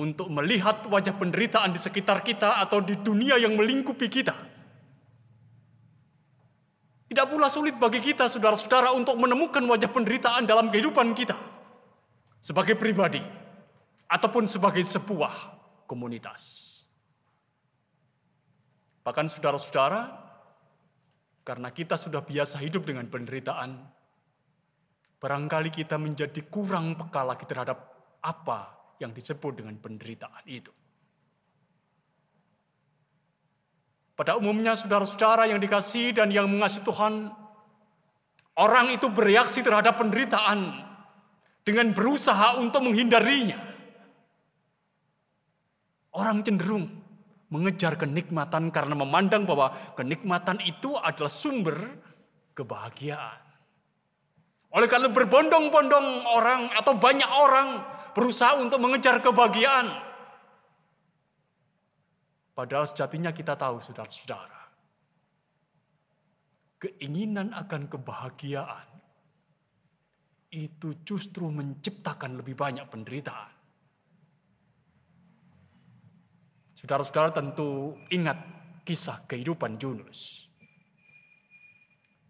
untuk 0.00 0.32
melihat 0.32 0.88
wajah 0.88 1.14
penderitaan 1.14 1.70
di 1.70 1.80
sekitar 1.82 2.24
kita 2.24 2.58
atau 2.64 2.80
di 2.80 2.96
dunia 2.96 3.36
yang 3.36 3.54
melingkupi 3.54 4.08
kita. 4.08 4.34
Tidak 7.08 7.26
pula 7.28 7.48
sulit 7.48 7.76
bagi 7.76 8.04
kita, 8.04 8.28
saudara-saudara, 8.28 8.92
untuk 8.92 9.16
menemukan 9.16 9.64
wajah 9.64 9.88
penderitaan 9.88 10.44
dalam 10.44 10.68
kehidupan 10.68 11.16
kita 11.16 11.36
sebagai 12.44 12.76
pribadi 12.76 13.20
ataupun 14.08 14.44
sebagai 14.44 14.84
sebuah 14.84 15.32
komunitas. 15.88 16.74
Bahkan, 19.04 19.24
saudara-saudara, 19.24 20.04
karena 21.48 21.72
kita 21.72 21.96
sudah 21.96 22.20
biasa 22.20 22.60
hidup 22.60 22.84
dengan 22.84 23.08
penderitaan, 23.08 23.97
Barangkali 25.18 25.74
kita 25.74 25.98
menjadi 25.98 26.46
kurang 26.46 26.94
peka 26.94 27.26
lagi 27.26 27.42
terhadap 27.42 27.78
apa 28.22 28.94
yang 29.02 29.10
disebut 29.10 29.62
dengan 29.62 29.74
penderitaan 29.78 30.46
itu. 30.46 30.70
Pada 34.18 34.34
umumnya 34.34 34.74
saudara-saudara 34.74 35.46
yang 35.46 35.62
dikasih 35.62 36.10
dan 36.10 36.34
yang 36.34 36.50
mengasihi 36.50 36.82
Tuhan, 36.82 37.30
orang 38.58 38.90
itu 38.90 39.06
bereaksi 39.10 39.62
terhadap 39.62 39.98
penderitaan 39.98 40.86
dengan 41.62 41.94
berusaha 41.94 42.58
untuk 42.58 42.82
menghindarinya. 42.82 43.58
Orang 46.14 46.42
cenderung 46.42 46.90
mengejar 47.48 47.94
kenikmatan 47.94 48.74
karena 48.74 48.94
memandang 48.98 49.46
bahwa 49.46 49.94
kenikmatan 49.94 50.58
itu 50.66 50.98
adalah 50.98 51.30
sumber 51.30 51.78
kebahagiaan. 52.58 53.47
Oleh 54.68 54.84
karena 54.84 55.08
berbondong-bondong 55.08 56.28
orang 56.28 56.68
atau 56.76 56.92
banyak 56.92 57.28
orang 57.28 57.80
berusaha 58.12 58.60
untuk 58.60 58.82
mengejar 58.84 59.22
kebahagiaan. 59.24 59.88
Padahal 62.52 62.84
sejatinya 62.84 63.32
kita 63.32 63.54
tahu 63.54 63.80
saudara-saudara. 63.80 64.60
Keinginan 66.78 67.54
akan 67.54 67.86
kebahagiaan 67.86 68.88
itu 70.52 71.00
justru 71.04 71.48
menciptakan 71.48 72.40
lebih 72.40 72.58
banyak 72.58 72.84
penderitaan. 72.90 73.54
Saudara-saudara 76.78 77.34
tentu 77.34 77.98
ingat 78.14 78.38
kisah 78.86 79.26
kehidupan 79.26 79.78
Yunus. 79.82 80.46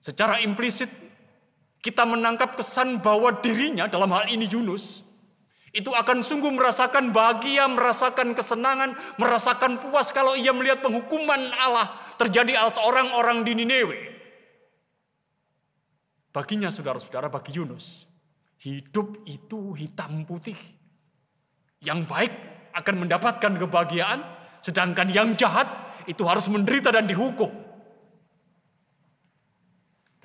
Secara 0.01 0.41
implisit 0.41 0.89
kita 1.79 2.03
menangkap 2.03 2.59
kesan 2.59 2.99
bahwa 2.99 3.31
dirinya 3.39 3.87
dalam 3.87 4.11
hal 4.11 4.27
ini 4.27 4.51
Yunus 4.51 5.07
itu 5.71 5.93
akan 5.93 6.25
sungguh 6.25 6.49
merasakan 6.51 7.13
bahagia, 7.13 7.69
merasakan 7.69 8.33
kesenangan, 8.33 8.97
merasakan 9.21 9.79
puas 9.79 10.11
kalau 10.11 10.33
ia 10.33 10.51
melihat 10.51 10.81
penghukuman 10.81 11.53
Allah 11.55 11.93
terjadi 12.17 12.57
atas 12.57 12.81
orang-orang 12.81 13.45
di 13.45 13.53
Nineveh. 13.53 14.03
Baginya 16.33 16.73
saudara-saudara, 16.73 17.29
bagi 17.29 17.57
Yunus, 17.57 18.09
hidup 18.65 19.23
itu 19.29 19.77
hitam 19.77 20.25
putih. 20.25 20.57
Yang 21.85 22.01
baik 22.11 22.33
akan 22.75 22.95
mendapatkan 23.07 23.53
kebahagiaan, 23.55 24.21
sedangkan 24.65 25.13
yang 25.13 25.37
jahat 25.39 25.69
itu 26.09 26.25
harus 26.25 26.49
menderita 26.49 26.91
dan 26.91 27.07
dihukum. 27.07 27.68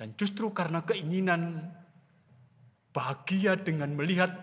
Dan 0.04 0.12
justru 0.20 0.52
karena 0.52 0.84
keinginan 0.84 1.64
bahagia 2.92 3.56
dengan 3.56 3.96
melihat 3.96 4.36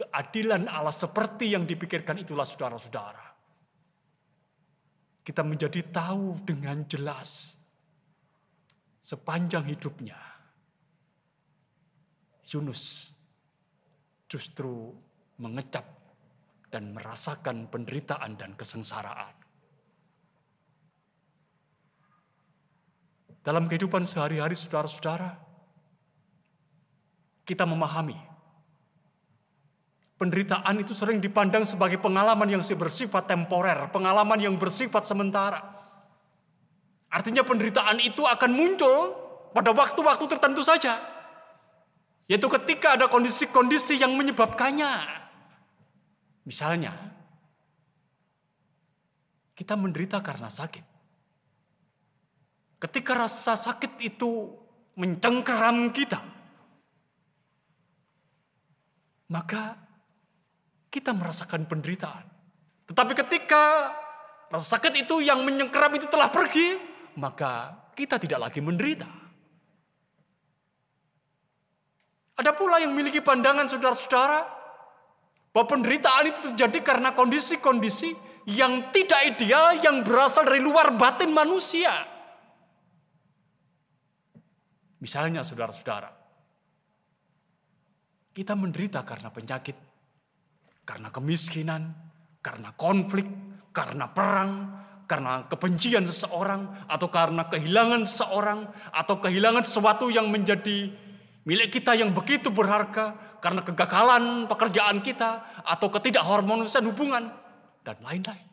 keadilan 0.00 0.64
Allah 0.64 0.96
seperti 0.96 1.52
yang 1.52 1.68
dipikirkan 1.68 2.16
itulah 2.16 2.48
saudara-saudara. 2.48 3.36
Kita 5.20 5.44
menjadi 5.44 5.84
tahu 5.92 6.40
dengan 6.40 6.88
jelas 6.88 7.52
sepanjang 9.04 9.68
hidupnya. 9.68 10.16
Yunus 12.48 13.12
justru 14.24 14.96
mengecap 15.36 15.84
dan 16.72 16.96
merasakan 16.96 17.68
penderitaan 17.68 18.40
dan 18.40 18.56
kesengsaraan. 18.56 19.36
Dalam 23.48 23.64
kehidupan 23.64 24.04
sehari-hari 24.04 24.52
saudara-saudara, 24.52 25.40
kita 27.48 27.64
memahami 27.64 28.12
penderitaan 30.20 30.84
itu 30.84 30.92
sering 30.92 31.16
dipandang 31.16 31.64
sebagai 31.64 31.96
pengalaman 31.96 32.44
yang 32.44 32.60
bersifat 32.60 33.24
temporer, 33.24 33.88
pengalaman 33.88 34.36
yang 34.36 34.52
bersifat 34.60 35.08
sementara. 35.08 35.64
Artinya 37.08 37.40
penderitaan 37.40 38.04
itu 38.04 38.20
akan 38.20 38.52
muncul 38.52 39.16
pada 39.56 39.72
waktu-waktu 39.72 40.28
tertentu 40.28 40.60
saja. 40.60 41.00
Yaitu 42.28 42.52
ketika 42.52 43.00
ada 43.00 43.08
kondisi-kondisi 43.08 43.96
yang 43.96 44.12
menyebabkannya. 44.12 44.92
Misalnya, 46.44 46.92
kita 49.56 49.72
menderita 49.72 50.20
karena 50.20 50.52
sakit. 50.52 50.97
Ketika 52.78 53.18
rasa 53.18 53.58
sakit 53.58 53.98
itu 53.98 54.54
mencengkeram 54.94 55.90
kita, 55.90 56.22
maka 59.30 59.74
kita 60.88 61.10
merasakan 61.10 61.66
penderitaan. 61.66 62.24
Tetapi 62.88 63.12
ketika 63.18 63.92
rasa 64.48 64.78
sakit 64.78 65.04
itu 65.04 65.20
yang 65.20 65.44
menyengkeram 65.44 65.92
itu 65.98 66.08
telah 66.08 66.32
pergi, 66.32 66.78
maka 67.18 67.76
kita 67.98 68.16
tidak 68.16 68.48
lagi 68.48 68.62
menderita. 68.62 69.10
Ada 72.38 72.54
pula 72.54 72.78
yang 72.78 72.94
memiliki 72.94 73.18
pandangan 73.18 73.66
saudara-saudara 73.66 74.46
bahwa 75.50 75.66
penderitaan 75.66 76.30
itu 76.30 76.40
terjadi 76.54 76.78
karena 76.94 77.10
kondisi-kondisi 77.10 78.14
yang 78.46 78.94
tidak 78.94 79.36
ideal 79.36 79.74
yang 79.82 80.06
berasal 80.06 80.46
dari 80.46 80.62
luar 80.62 80.94
batin 80.94 81.34
manusia. 81.34 82.17
Misalnya 84.98 85.46
saudara-saudara, 85.46 86.10
kita 88.34 88.54
menderita 88.58 89.06
karena 89.06 89.30
penyakit, 89.30 89.76
karena 90.82 91.10
kemiskinan, 91.10 91.94
karena 92.42 92.74
konflik, 92.74 93.26
karena 93.70 94.10
perang, 94.10 94.50
karena 95.06 95.46
kebencian 95.46 96.02
seseorang, 96.02 96.86
atau 96.90 97.08
karena 97.10 97.46
kehilangan 97.46 98.02
seseorang, 98.02 98.66
atau 98.90 99.22
kehilangan 99.22 99.62
sesuatu 99.62 100.10
yang 100.10 100.30
menjadi 100.30 100.90
milik 101.46 101.80
kita 101.80 101.94
yang 101.94 102.10
begitu 102.12 102.50
berharga 102.50 103.38
karena 103.38 103.62
kegagalan 103.62 104.44
pekerjaan 104.50 104.98
kita 105.00 105.62
atau 105.62 105.88
ketidakhormonisian 105.88 106.84
hubungan 106.90 107.30
dan 107.86 107.96
lain-lain. 108.02 108.46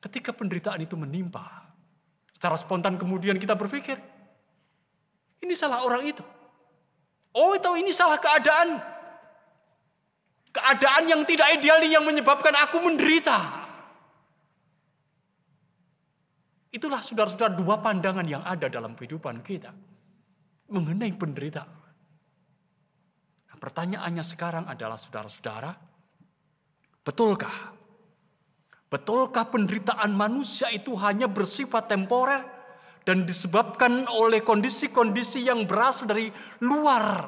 Ketika 0.00 0.32
penderitaan 0.32 0.80
itu 0.80 0.96
menimpa, 0.96 1.70
secara 2.32 2.56
spontan 2.56 2.96
kemudian 2.96 3.36
kita 3.36 3.52
berpikir, 3.52 4.00
ini 5.40 5.54
salah 5.56 5.82
orang 5.84 6.04
itu. 6.04 6.24
Oh, 7.32 7.56
itu 7.56 7.70
ini 7.80 7.94
salah 7.94 8.20
keadaan. 8.20 8.76
Keadaan 10.50 11.04
yang 11.06 11.22
tidak 11.24 11.46
ideal 11.56 11.78
yang 11.86 12.02
menyebabkan 12.02 12.52
aku 12.58 12.82
menderita. 12.82 13.38
Itulah 16.70 17.02
saudara-saudara 17.02 17.54
dua 17.58 17.82
pandangan 17.82 18.26
yang 18.26 18.42
ada 18.46 18.70
dalam 18.70 18.94
kehidupan 18.94 19.42
kita 19.42 19.74
mengenai 20.70 21.10
penderitaan. 21.14 21.70
Nah, 23.50 23.56
pertanyaannya 23.58 24.22
sekarang 24.22 24.64
adalah 24.70 24.94
saudara-saudara, 24.94 25.74
betulkah? 27.02 27.74
Betulkah 28.90 29.46
penderitaan 29.50 30.14
manusia 30.14 30.70
itu 30.70 30.94
hanya 30.98 31.30
bersifat 31.30 31.90
temporer 31.90 32.59
dan 33.10 33.26
disebabkan 33.26 34.06
oleh 34.06 34.38
kondisi-kondisi 34.38 35.42
yang 35.42 35.66
berasal 35.66 36.06
dari 36.06 36.30
luar 36.62 37.26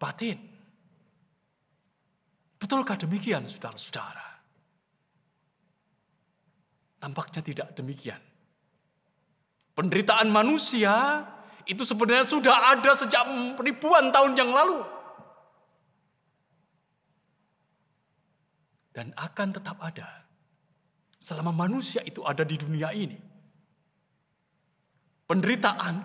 batin? 0.00 0.40
Betulkah 2.56 2.96
demikian 2.96 3.44
saudara-saudara? 3.44 4.40
Tampaknya 7.04 7.44
tidak 7.44 7.68
demikian. 7.76 8.16
Penderitaan 9.76 10.32
manusia 10.32 11.20
itu 11.68 11.84
sebenarnya 11.84 12.24
sudah 12.24 12.72
ada 12.72 12.96
sejak 12.96 13.28
ribuan 13.60 14.08
tahun 14.08 14.32
yang 14.40 14.56
lalu. 14.56 14.88
Dan 18.96 19.12
akan 19.20 19.52
tetap 19.52 19.76
ada 19.84 20.24
selama 21.20 21.52
manusia 21.52 22.00
itu 22.08 22.24
ada 22.24 22.40
di 22.40 22.56
dunia 22.56 22.88
ini. 22.96 23.33
Penderitaan 25.24 26.04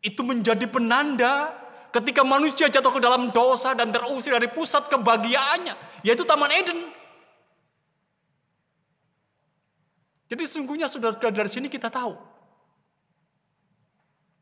itu 0.00 0.24
menjadi 0.24 0.64
penanda 0.66 1.52
ketika 1.92 2.24
manusia 2.24 2.66
jatuh 2.72 2.96
ke 2.96 3.00
dalam 3.04 3.28
dosa 3.30 3.76
dan 3.76 3.92
terusir 3.92 4.32
dari 4.32 4.48
pusat 4.48 4.88
kebahagiaannya, 4.88 6.02
yaitu 6.02 6.24
Taman 6.24 6.50
Eden. 6.50 6.88
Jadi 10.32 10.48
sungguhnya 10.48 10.88
sudah 10.88 11.12
dari 11.12 11.50
sini 11.52 11.68
kita 11.68 11.92
tahu 11.92 12.16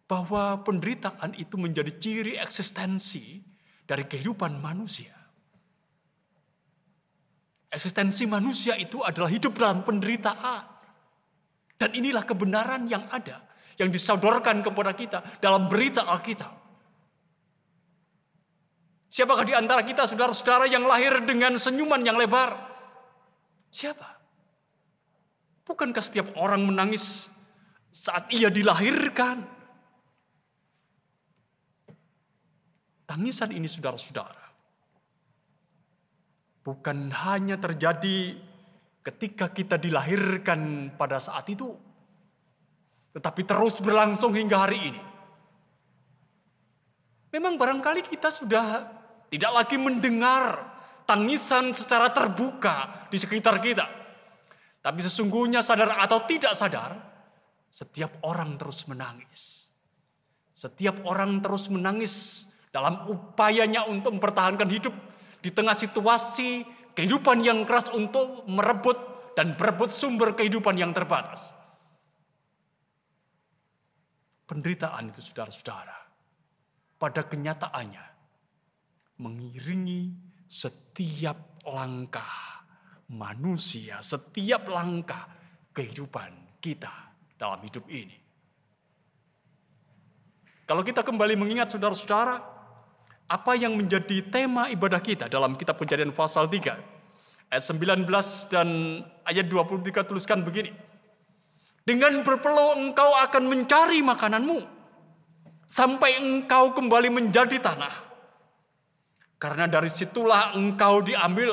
bahwa 0.06 0.62
penderitaan 0.62 1.34
itu 1.34 1.58
menjadi 1.58 1.90
ciri 1.98 2.34
eksistensi 2.38 3.42
dari 3.90 4.06
kehidupan 4.06 4.58
manusia. 4.62 5.14
Eksistensi 7.70 8.26
manusia 8.26 8.74
itu 8.78 9.02
adalah 9.02 9.30
hidup 9.30 9.54
dalam 9.54 9.86
penderitaan. 9.86 10.78
Dan 11.74 11.96
inilah 11.96 12.22
kebenaran 12.28 12.86
yang 12.86 13.08
ada, 13.08 13.40
yang 13.80 13.88
disodorkan 13.88 14.60
kepada 14.60 14.92
kita 14.92 15.40
dalam 15.40 15.64
berita 15.72 16.04
Alkitab. 16.04 16.52
Siapakah 19.10 19.42
di 19.48 19.56
antara 19.56 19.82
kita 19.82 20.04
saudara-saudara 20.04 20.68
yang 20.68 20.84
lahir 20.84 21.24
dengan 21.24 21.56
senyuman 21.56 22.04
yang 22.04 22.20
lebar? 22.20 22.54
Siapa? 23.72 24.20
Bukankah 25.64 26.04
setiap 26.04 26.36
orang 26.36 26.62
menangis 26.62 27.32
saat 27.90 28.28
ia 28.30 28.52
dilahirkan? 28.52 29.42
Tangisan 33.10 33.50
ini 33.50 33.66
saudara-saudara, 33.66 34.54
bukan 36.62 37.10
hanya 37.10 37.58
terjadi 37.58 38.38
ketika 39.02 39.50
kita 39.50 39.74
dilahirkan 39.74 40.94
pada 40.94 41.18
saat 41.18 41.50
itu, 41.50 41.74
tetapi 43.10 43.42
terus 43.42 43.82
berlangsung 43.82 44.34
hingga 44.34 44.56
hari 44.66 44.78
ini. 44.94 45.02
Memang 47.30 47.54
barangkali 47.54 48.10
kita 48.10 48.30
sudah 48.30 48.86
tidak 49.30 49.52
lagi 49.54 49.78
mendengar 49.78 50.66
tangisan 51.06 51.70
secara 51.70 52.10
terbuka 52.10 53.06
di 53.10 53.18
sekitar 53.18 53.62
kita. 53.62 53.86
Tapi 54.80 55.00
sesungguhnya 55.02 55.62
sadar 55.62 55.94
atau 56.00 56.26
tidak 56.26 56.56
sadar, 56.58 56.98
setiap 57.70 58.18
orang 58.26 58.58
terus 58.58 58.82
menangis. 58.90 59.70
Setiap 60.54 61.06
orang 61.06 61.38
terus 61.38 61.70
menangis 61.70 62.46
dalam 62.74 63.06
upayanya 63.06 63.86
untuk 63.86 64.18
mempertahankan 64.18 64.68
hidup 64.70 64.94
di 65.40 65.50
tengah 65.54 65.74
situasi 65.74 66.66
kehidupan 66.94 67.46
yang 67.46 67.62
keras 67.64 67.88
untuk 67.94 68.44
merebut 68.50 68.98
dan 69.38 69.54
berebut 69.54 69.88
sumber 69.94 70.34
kehidupan 70.34 70.74
yang 70.76 70.90
terbatas. 70.90 71.54
Penderitaan 74.50 75.14
itu 75.14 75.22
saudara-saudara, 75.22 75.94
pada 76.98 77.22
kenyataannya 77.22 78.02
mengiringi 79.22 80.10
setiap 80.50 81.62
langkah 81.62 82.66
manusia, 83.14 84.02
setiap 84.02 84.66
langkah 84.66 85.30
kehidupan 85.70 86.58
kita 86.58 86.90
dalam 87.38 87.62
hidup 87.62 87.86
ini. 87.94 88.18
Kalau 90.66 90.82
kita 90.82 91.06
kembali 91.06 91.38
mengingat 91.38 91.70
saudara-saudara, 91.70 92.42
apa 93.30 93.52
yang 93.54 93.78
menjadi 93.78 94.34
tema 94.34 94.66
ibadah 94.66 94.98
kita 94.98 95.30
dalam 95.30 95.54
kitab 95.54 95.78
kejadian 95.78 96.10
pasal 96.10 96.50
3. 96.50 97.54
Ayat 97.54 97.64
19 97.70 98.02
dan 98.50 98.68
ayat 99.22 99.46
23 99.46 100.10
tuliskan 100.10 100.42
begini. 100.42 100.89
Dengan 101.90 102.22
berpeluh 102.22 102.78
engkau 102.78 103.18
akan 103.18 103.50
mencari 103.50 103.98
makananmu. 103.98 104.62
Sampai 105.66 106.22
engkau 106.22 106.70
kembali 106.70 107.10
menjadi 107.10 107.58
tanah. 107.58 107.90
Karena 109.42 109.66
dari 109.66 109.90
situlah 109.90 110.54
engkau 110.54 111.02
diambil. 111.02 111.50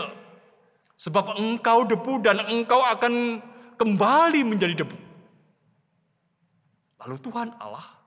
Sebab 0.93 1.41
engkau 1.41 1.89
debu 1.89 2.21
dan 2.21 2.37
engkau 2.53 2.85
akan 2.85 3.41
kembali 3.81 4.45
menjadi 4.45 4.85
debu. 4.85 4.97
Lalu 7.01 7.17
Tuhan 7.17 7.57
Allah 7.57 7.97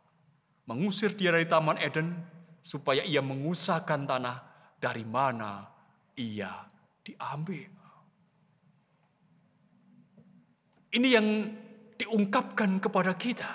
mengusir 0.70 1.10
dia 1.18 1.34
dari 1.34 1.50
Taman 1.50 1.82
Eden 1.82 2.14
supaya 2.62 3.02
ia 3.02 3.18
mengusahakan 3.18 4.06
tanah 4.06 4.36
dari 4.78 5.02
mana 5.02 5.66
ia 6.14 6.62
diambil. 7.02 7.74
Ini 10.94 11.08
yang 11.10 11.26
diungkapkan 12.00 12.80
kepada 12.80 13.12
kita. 13.14 13.52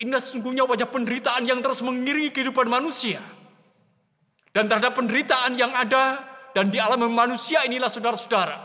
Inilah 0.00 0.22
sesungguhnya 0.22 0.64
wajah 0.64 0.88
penderitaan 0.88 1.44
yang 1.44 1.60
terus 1.60 1.84
mengiringi 1.84 2.32
kehidupan 2.32 2.70
manusia. 2.70 3.20
Dan 4.50 4.66
terhadap 4.66 4.96
penderitaan 4.96 5.54
yang 5.60 5.70
ada 5.74 6.24
dan 6.56 6.72
dialami 6.72 7.06
manusia 7.06 7.62
inilah 7.68 7.92
saudara-saudara. 7.92 8.58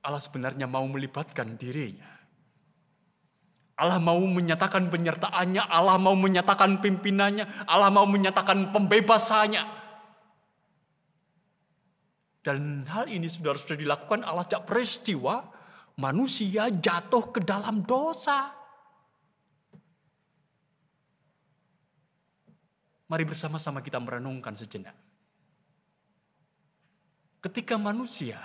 Allah 0.00 0.22
sebenarnya 0.22 0.64
mau 0.64 0.86
melibatkan 0.88 1.60
dirinya 1.60 2.20
Allah 3.80 3.96
mau 3.96 4.20
menyatakan 4.20 4.92
penyertaannya, 4.92 5.64
Allah 5.64 5.96
mau 5.96 6.12
menyatakan 6.12 6.84
pimpinannya, 6.84 7.64
Allah 7.64 7.88
mau 7.88 8.04
menyatakan 8.04 8.76
pembebasannya. 8.76 9.79
Dan 12.50 12.82
hal 12.90 13.06
ini 13.06 13.30
sudah 13.30 13.54
sudah 13.54 13.78
dilakukan 13.78 14.26
Allah 14.26 14.42
peristiwa 14.66 15.46
manusia 16.02 16.66
jatuh 16.66 17.30
ke 17.30 17.38
dalam 17.46 17.86
dosa. 17.86 18.50
Mari 23.06 23.22
bersama-sama 23.22 23.78
kita 23.78 24.02
merenungkan 24.02 24.58
sejenak. 24.58 24.98
Ketika 27.38 27.78
manusia 27.78 28.42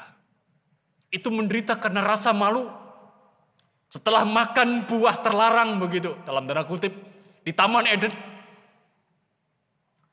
itu 1.09 1.25
menderita 1.33 1.73
karena 1.73 2.05
rasa 2.05 2.29
malu, 2.29 2.69
setelah 3.89 4.21
makan 4.21 4.85
buah 4.85 5.17
terlarang 5.25 5.81
begitu, 5.81 6.13
dalam 6.29 6.45
tanda 6.45 6.61
kutip, 6.61 6.93
di 7.41 7.49
Taman 7.49 7.89
Eden, 7.89 8.13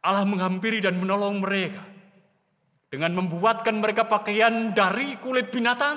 Allah 0.01 0.25
menghampiri 0.25 0.81
dan 0.81 0.97
menolong 0.97 1.45
mereka 1.45 1.92
dengan 2.93 3.17
membuatkan 3.17 3.81
mereka 3.81 4.05
pakaian 4.05 4.77
dari 4.77 5.17
kulit 5.17 5.49
binatang 5.49 5.97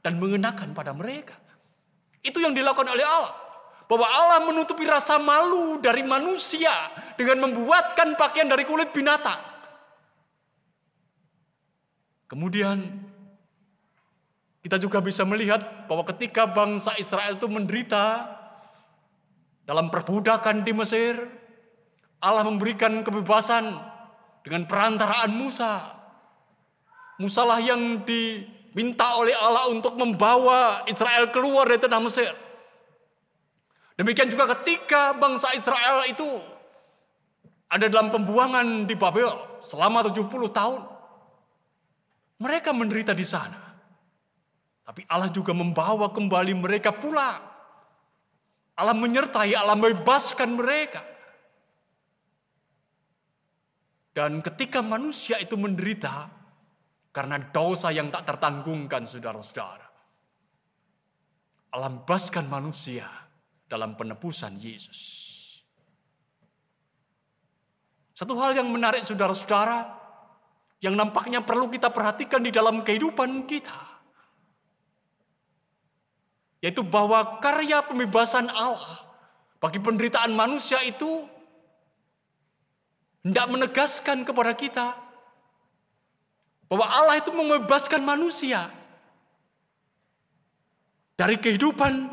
dan 0.00 0.16
mengenakan 0.16 0.72
pada 0.72 0.96
mereka. 0.96 1.36
Itu 2.24 2.40
yang 2.40 2.56
dilakukan 2.56 2.88
oleh 2.88 3.04
Allah 3.04 3.36
bahwa 3.84 4.08
Allah 4.08 4.40
menutupi 4.48 4.88
rasa 4.88 5.20
malu 5.20 5.76
dari 5.84 6.00
manusia 6.00 6.72
dengan 7.20 7.44
membuatkan 7.44 8.16
pakaian 8.16 8.48
dari 8.48 8.64
kulit 8.64 8.88
binatang. 8.88 9.36
Kemudian 12.28 13.04
kita 14.64 14.80
juga 14.80 15.04
bisa 15.04 15.28
melihat 15.28 15.88
bahwa 15.88 16.08
ketika 16.08 16.48
bangsa 16.48 16.96
Israel 16.96 17.36
itu 17.36 17.48
menderita 17.48 18.28
dalam 19.64 19.92
perbudakan 19.92 20.64
di 20.64 20.72
Mesir, 20.72 21.20
Allah 22.20 22.44
memberikan 22.48 23.04
kebebasan 23.04 23.76
dengan 24.44 24.64
perantaraan 24.64 25.32
Musa. 25.32 25.97
Musa 27.18 27.42
lah 27.42 27.58
yang 27.58 28.06
diminta 28.06 29.18
oleh 29.18 29.34
Allah 29.34 29.66
untuk 29.74 29.98
membawa 29.98 30.86
Israel 30.86 31.34
keluar 31.34 31.66
dari 31.66 31.82
tanah 31.82 31.98
Mesir. 31.98 32.30
Demikian 33.98 34.30
juga 34.30 34.54
ketika 34.54 35.10
bangsa 35.18 35.50
Israel 35.58 36.06
itu 36.06 36.38
ada 37.66 37.90
dalam 37.90 38.14
pembuangan 38.14 38.86
di 38.86 38.94
Babel 38.94 39.58
selama 39.66 40.06
70 40.06 40.30
tahun. 40.54 40.80
Mereka 42.38 42.70
menderita 42.70 43.10
di 43.10 43.26
sana. 43.26 43.58
Tapi 44.86 45.02
Allah 45.10 45.28
juga 45.28 45.50
membawa 45.50 46.14
kembali 46.14 46.54
mereka 46.54 46.94
pulang. 46.94 47.42
Allah 48.78 48.94
menyertai, 48.94 49.58
Allah 49.58 49.74
membebaskan 49.74 50.54
mereka. 50.54 51.02
Dan 54.14 54.38
ketika 54.38 54.78
manusia 54.78 55.42
itu 55.42 55.58
menderita 55.58 56.37
karena 57.18 57.34
dosa 57.50 57.90
yang 57.90 58.14
tak 58.14 58.30
tertanggungkan 58.30 59.02
saudara-saudara. 59.02 59.90
Allah 61.74 61.90
membebaskan 61.90 62.46
manusia 62.46 63.10
dalam 63.66 63.98
penebusan 63.98 64.54
Yesus. 64.54 65.26
Satu 68.14 68.38
hal 68.38 68.54
yang 68.54 68.70
menarik 68.70 69.02
saudara-saudara, 69.02 69.98
yang 70.78 70.94
nampaknya 70.94 71.42
perlu 71.42 71.66
kita 71.66 71.90
perhatikan 71.90 72.38
di 72.38 72.54
dalam 72.54 72.86
kehidupan 72.86 73.50
kita. 73.50 73.98
Yaitu 76.62 76.86
bahwa 76.86 77.42
karya 77.42 77.82
pembebasan 77.82 78.46
Allah 78.46 79.10
bagi 79.58 79.82
penderitaan 79.82 80.30
manusia 80.30 80.78
itu 80.86 81.26
hendak 83.26 83.50
menegaskan 83.50 84.22
kepada 84.22 84.54
kita 84.54 85.07
bahwa 86.68 86.86
Allah 86.86 87.16
itu 87.16 87.32
membebaskan 87.32 88.04
manusia 88.04 88.68
dari 91.16 91.40
kehidupan 91.40 92.12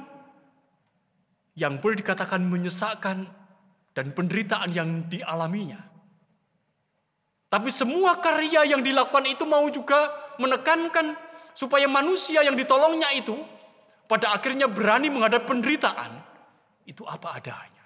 yang 1.59 1.79
boleh 1.79 1.99
dikatakan 1.99 2.39
menyesakkan 2.39 3.27
dan 3.95 4.11
penderitaan 4.15 4.71
yang 4.71 4.89
dialaminya. 5.07 5.79
Tapi 7.51 7.71
semua 7.71 8.19
karya 8.19 8.67
yang 8.67 8.83
dilakukan 8.83 9.23
itu 9.27 9.47
mau 9.47 9.63
juga 9.71 10.11
menekankan 10.39 11.15
supaya 11.55 11.87
manusia 11.87 12.43
yang 12.43 12.55
ditolongnya 12.59 13.15
itu 13.15 13.35
pada 14.11 14.35
akhirnya 14.35 14.67
berani 14.67 15.07
menghadapi 15.07 15.47
penderitaan 15.47 16.19
itu 16.83 17.03
apa 17.07 17.39
adanya. 17.39 17.85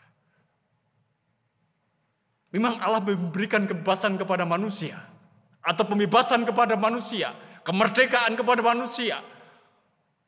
Memang 2.49 2.81
Allah 2.81 3.01
memberikan 3.01 3.69
kebebasan 3.69 4.17
kepada 4.17 4.41
manusia 4.41 4.97
atau 5.69 5.85
pembebasan 5.85 6.41
kepada 6.49 6.73
manusia, 6.73 7.37
kemerdekaan 7.61 8.33
kepada 8.33 8.65
manusia. 8.65 9.21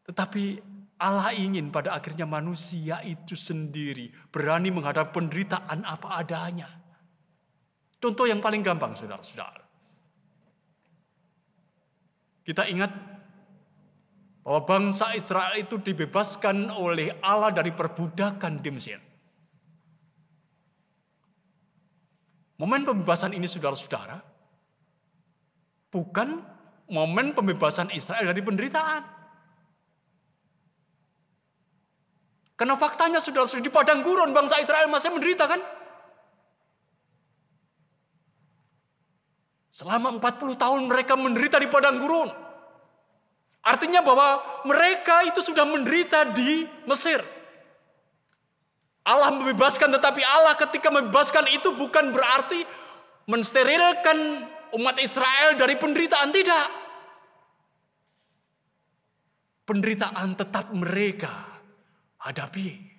Tetapi 0.05 0.61
Allah 1.01 1.33
ingin 1.33 1.73
pada 1.73 1.97
akhirnya 1.97 2.29
manusia 2.29 3.01
itu 3.01 3.33
sendiri 3.33 4.13
berani 4.29 4.69
menghadapi 4.69 5.09
penderitaan 5.09 5.81
apa 5.81 6.21
adanya. 6.21 6.69
Contoh 7.97 8.29
yang 8.29 8.37
paling 8.37 8.61
gampang 8.61 8.93
saudara-saudara. 8.93 9.65
Kita 12.45 12.69
ingat 12.69 12.93
bahwa 14.45 14.61
bangsa 14.65 15.13
Israel 15.17 15.57
itu 15.57 15.81
dibebaskan 15.81 16.69
oleh 16.69 17.17
Allah 17.21 17.53
dari 17.53 17.73
perbudakan 17.73 18.61
di 18.61 18.69
Mesir. 18.73 18.99
Momen 22.61 22.85
pembebasan 22.85 23.33
ini 23.33 23.49
saudara-saudara 23.49 24.30
bukan 25.91 26.39
momen 26.87 27.35
pembebasan 27.35 27.91
Israel 27.91 28.31
dari 28.31 28.41
penderitaan. 28.41 29.03
Karena 32.55 32.77
faktanya 32.77 33.19
sudah 33.19 33.43
sudah 33.43 33.63
di 33.63 33.73
padang 33.73 34.05
gurun 34.05 34.31
bangsa 34.31 34.61
Israel 34.61 34.87
masih 34.87 35.11
menderita 35.11 35.49
kan? 35.49 35.61
Selama 39.71 40.19
40 40.19 40.61
tahun 40.61 40.79
mereka 40.85 41.17
menderita 41.17 41.57
di 41.57 41.65
padang 41.71 41.97
gurun. 41.97 42.29
Artinya 43.61 44.05
bahwa 44.05 44.41
mereka 44.65 45.25
itu 45.25 45.41
sudah 45.41 45.65
menderita 45.65 46.27
di 46.33 46.65
Mesir. 46.85 47.21
Allah 49.01 49.33
membebaskan 49.33 49.89
tetapi 49.97 50.21
Allah 50.21 50.53
ketika 50.53 50.93
membebaskan 50.93 51.49
itu 51.49 51.73
bukan 51.73 52.13
berarti 52.13 52.61
mensterilkan 53.25 54.45
umat 54.77 54.95
Israel 54.99 55.55
dari 55.59 55.75
penderitaan 55.75 56.29
tidak. 56.31 56.67
Penderitaan 59.65 60.35
tetap 60.35 60.73
mereka 60.75 61.61
hadapi. 62.21 62.91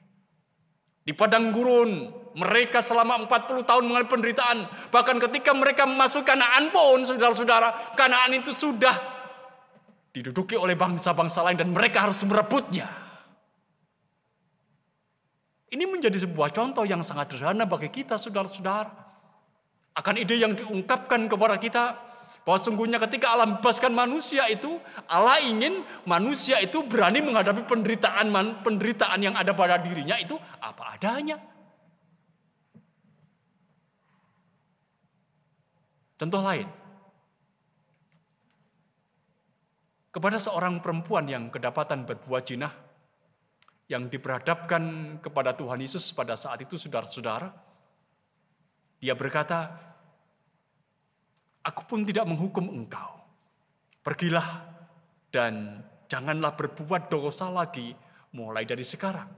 Di 1.02 1.10
padang 1.18 1.50
gurun, 1.50 2.14
mereka 2.38 2.78
selama 2.78 3.26
40 3.26 3.66
tahun 3.66 3.82
mengalami 3.90 4.08
penderitaan. 4.08 4.58
Bahkan 4.94 5.16
ketika 5.28 5.50
mereka 5.50 5.82
masuk 5.82 6.22
Kanaan 6.22 6.70
pun, 6.70 7.02
saudara-saudara, 7.02 7.98
Kanaan 7.98 8.38
itu 8.38 8.54
sudah 8.54 8.94
diduduki 10.14 10.54
oleh 10.54 10.78
bangsa-bangsa 10.78 11.42
lain 11.42 11.58
dan 11.58 11.74
mereka 11.74 12.06
harus 12.06 12.22
merebutnya. 12.22 12.86
Ini 15.72 15.88
menjadi 15.88 16.22
sebuah 16.22 16.52
contoh 16.52 16.84
yang 16.84 17.02
sangat 17.02 17.34
sederhana 17.34 17.66
bagi 17.66 17.90
kita, 17.90 18.20
saudara-saudara. 18.20 19.01
Akan 19.92 20.16
ide 20.16 20.40
yang 20.40 20.56
diungkapkan 20.56 21.28
kepada 21.28 21.60
kita 21.60 22.12
bahwa 22.42 22.58
sungguhnya 22.58 22.98
ketika 22.98 23.30
Allah 23.36 23.46
membebaskan 23.54 23.92
manusia 23.94 24.48
itu, 24.50 24.80
Allah 25.06 25.38
ingin 25.44 25.84
manusia 26.08 26.58
itu 26.58 26.82
berani 26.82 27.22
menghadapi 27.22 27.68
penderitaan 27.68 28.32
penderitaan 28.66 29.20
yang 29.22 29.34
ada 29.38 29.54
pada 29.54 29.78
dirinya 29.78 30.18
itu 30.18 30.34
apa 30.58 30.96
adanya. 30.98 31.38
Contoh 36.18 36.42
lain. 36.42 36.70
Kepada 40.12 40.36
seorang 40.36 40.78
perempuan 40.84 41.24
yang 41.24 41.48
kedapatan 41.48 42.04
berbuat 42.04 42.42
jinah, 42.44 42.72
yang 43.88 44.12
diperhadapkan 44.12 45.16
kepada 45.24 45.56
Tuhan 45.56 45.80
Yesus 45.80 46.12
pada 46.12 46.36
saat 46.36 46.60
itu 46.62 46.76
saudara-saudara, 46.76 47.48
dia 49.02 49.18
berkata, 49.18 49.74
Aku 51.62 51.86
pun 51.86 52.02
tidak 52.06 52.26
menghukum 52.26 52.70
engkau. 52.70 53.22
Pergilah 54.02 54.66
dan 55.30 55.82
janganlah 56.10 56.54
berbuat 56.58 57.06
dosa 57.06 57.46
lagi 57.50 57.94
mulai 58.34 58.66
dari 58.66 58.82
sekarang. 58.82 59.30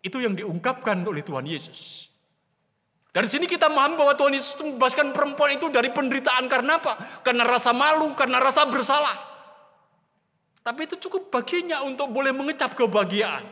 Itu 0.00 0.20
yang 0.20 0.36
diungkapkan 0.36 1.00
oleh 1.04 1.24
Tuhan 1.24 1.48
Yesus. 1.48 2.12
Dari 3.10 3.26
sini 3.26 3.48
kita 3.48 3.72
memahami 3.72 3.96
bahwa 3.98 4.14
Tuhan 4.16 4.32
Yesus 4.36 4.54
membebaskan 4.60 5.16
perempuan 5.16 5.56
itu 5.56 5.66
dari 5.72 5.90
penderitaan 5.90 6.46
karena 6.46 6.78
apa? 6.78 7.24
Karena 7.24 7.42
rasa 7.42 7.72
malu, 7.72 8.12
karena 8.16 8.38
rasa 8.38 8.68
bersalah. 8.68 9.16
Tapi 10.60 10.86
itu 10.86 10.96
cukup 11.08 11.32
baginya 11.32 11.82
untuk 11.82 12.12
boleh 12.12 12.36
mengecap 12.36 12.76
kebahagiaan. 12.76 13.44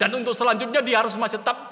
Dan 0.00 0.16
untuk 0.16 0.32
selanjutnya 0.32 0.80
dia 0.80 1.04
harus 1.04 1.14
masih 1.14 1.38
tetap 1.38 1.71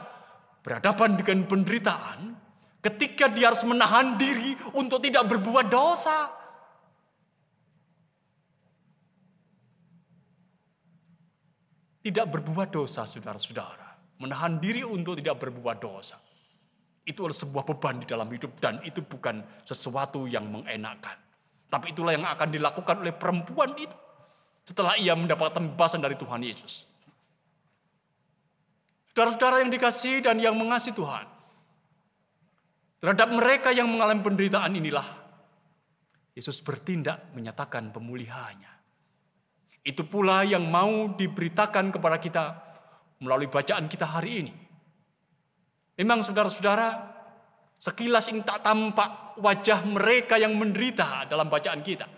berhadapan 0.60 1.16
dengan 1.16 1.48
penderitaan 1.48 2.36
ketika 2.80 3.28
dia 3.28 3.52
harus 3.52 3.64
menahan 3.64 4.16
diri 4.16 4.56
untuk 4.76 5.00
tidak 5.04 5.28
berbuat 5.28 5.66
dosa. 5.68 6.40
Tidak 12.00 12.26
berbuat 12.32 12.72
dosa, 12.72 13.04
saudara-saudara. 13.04 14.16
Menahan 14.24 14.56
diri 14.56 14.80
untuk 14.80 15.20
tidak 15.20 15.36
berbuat 15.44 15.76
dosa. 15.84 16.16
Itu 17.04 17.28
adalah 17.28 17.36
sebuah 17.36 17.64
beban 17.68 18.00
di 18.00 18.06
dalam 18.08 18.28
hidup 18.32 18.56
dan 18.56 18.80
itu 18.88 19.04
bukan 19.04 19.44
sesuatu 19.68 20.24
yang 20.24 20.48
mengenakan. 20.48 21.16
Tapi 21.68 21.92
itulah 21.92 22.16
yang 22.16 22.24
akan 22.24 22.48
dilakukan 22.50 23.04
oleh 23.04 23.12
perempuan 23.12 23.76
itu. 23.76 23.96
Setelah 24.64 24.96
ia 24.96 25.12
mendapatkan 25.12 25.60
pembebasan 25.60 26.00
dari 26.00 26.16
Tuhan 26.16 26.40
Yesus. 26.40 26.89
Saudara-saudara 29.10 29.66
yang 29.66 29.70
dikasihi 29.74 30.22
dan 30.22 30.38
yang 30.38 30.54
mengasihi 30.54 30.94
Tuhan. 30.94 31.26
Terhadap 33.00 33.28
mereka 33.32 33.74
yang 33.74 33.88
mengalami 33.88 34.22
penderitaan 34.22 34.76
inilah 34.76 35.20
Yesus 36.36 36.62
bertindak 36.62 37.32
menyatakan 37.34 37.90
pemulihannya. 37.90 38.70
Itu 39.82 40.06
pula 40.06 40.44
yang 40.46 40.68
mau 40.68 41.10
diberitakan 41.10 41.90
kepada 41.90 42.16
kita 42.20 42.44
melalui 43.24 43.48
bacaan 43.48 43.88
kita 43.88 44.06
hari 44.06 44.46
ini. 44.46 44.54
Memang 46.00 46.24
saudara-saudara, 46.24 46.88
sekilas 47.80 48.28
ini 48.32 48.44
tak 48.44 48.64
tampak 48.64 49.36
wajah 49.40 49.84
mereka 49.84 50.36
yang 50.40 50.54
menderita 50.56 51.28
dalam 51.28 51.48
bacaan 51.48 51.80
kita. 51.84 52.08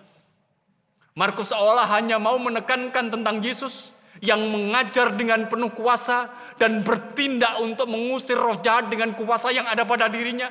Markus 1.19 1.55
seolah 1.55 1.87
hanya 1.99 2.19
mau 2.19 2.39
menekankan 2.39 3.11
tentang 3.11 3.43
Yesus 3.43 3.95
yang 4.23 4.39
mengajar 4.49 5.19
dengan 5.19 5.51
penuh 5.51 5.75
kuasa 5.75 6.31
dan 6.55 6.87
bertindak 6.87 7.59
untuk 7.59 7.91
mengusir 7.91 8.39
roh 8.39 8.55
jahat 8.63 8.87
dengan 8.87 9.19
kuasa 9.19 9.51
yang 9.51 9.67
ada 9.67 9.83
pada 9.83 10.07
dirinya. 10.07 10.47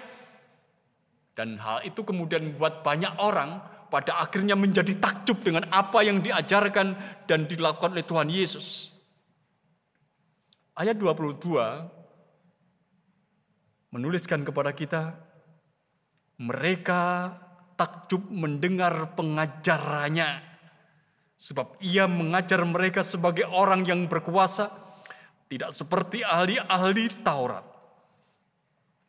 Dan 1.31 1.55
hal 1.55 1.79
itu 1.87 2.03
kemudian 2.03 2.51
membuat 2.51 2.83
banyak 2.83 3.15
orang 3.15 3.63
pada 3.87 4.19
akhirnya 4.19 4.59
menjadi 4.59 4.91
takjub 4.99 5.39
dengan 5.39 5.63
apa 5.71 6.03
yang 6.03 6.19
diajarkan 6.19 6.99
dan 7.23 7.47
dilakukan 7.47 7.95
oleh 7.95 8.03
Tuhan 8.03 8.27
Yesus. 8.27 8.91
Ayat 10.75 10.99
22 10.99 13.95
menuliskan 13.95 14.43
kepada 14.43 14.75
kita, 14.75 15.15
mereka 16.39 17.31
takjub 17.79 18.27
mendengar 18.31 19.15
pengajarannya, 19.15 20.50
sebab 21.41 21.81
ia 21.81 22.05
mengajar 22.05 22.61
mereka 22.61 23.01
sebagai 23.01 23.49
orang 23.49 23.81
yang 23.81 24.05
berkuasa, 24.05 24.69
tidak 25.49 25.73
seperti 25.73 26.21
ahli-ahli 26.21 27.09
Taurat. 27.25 27.65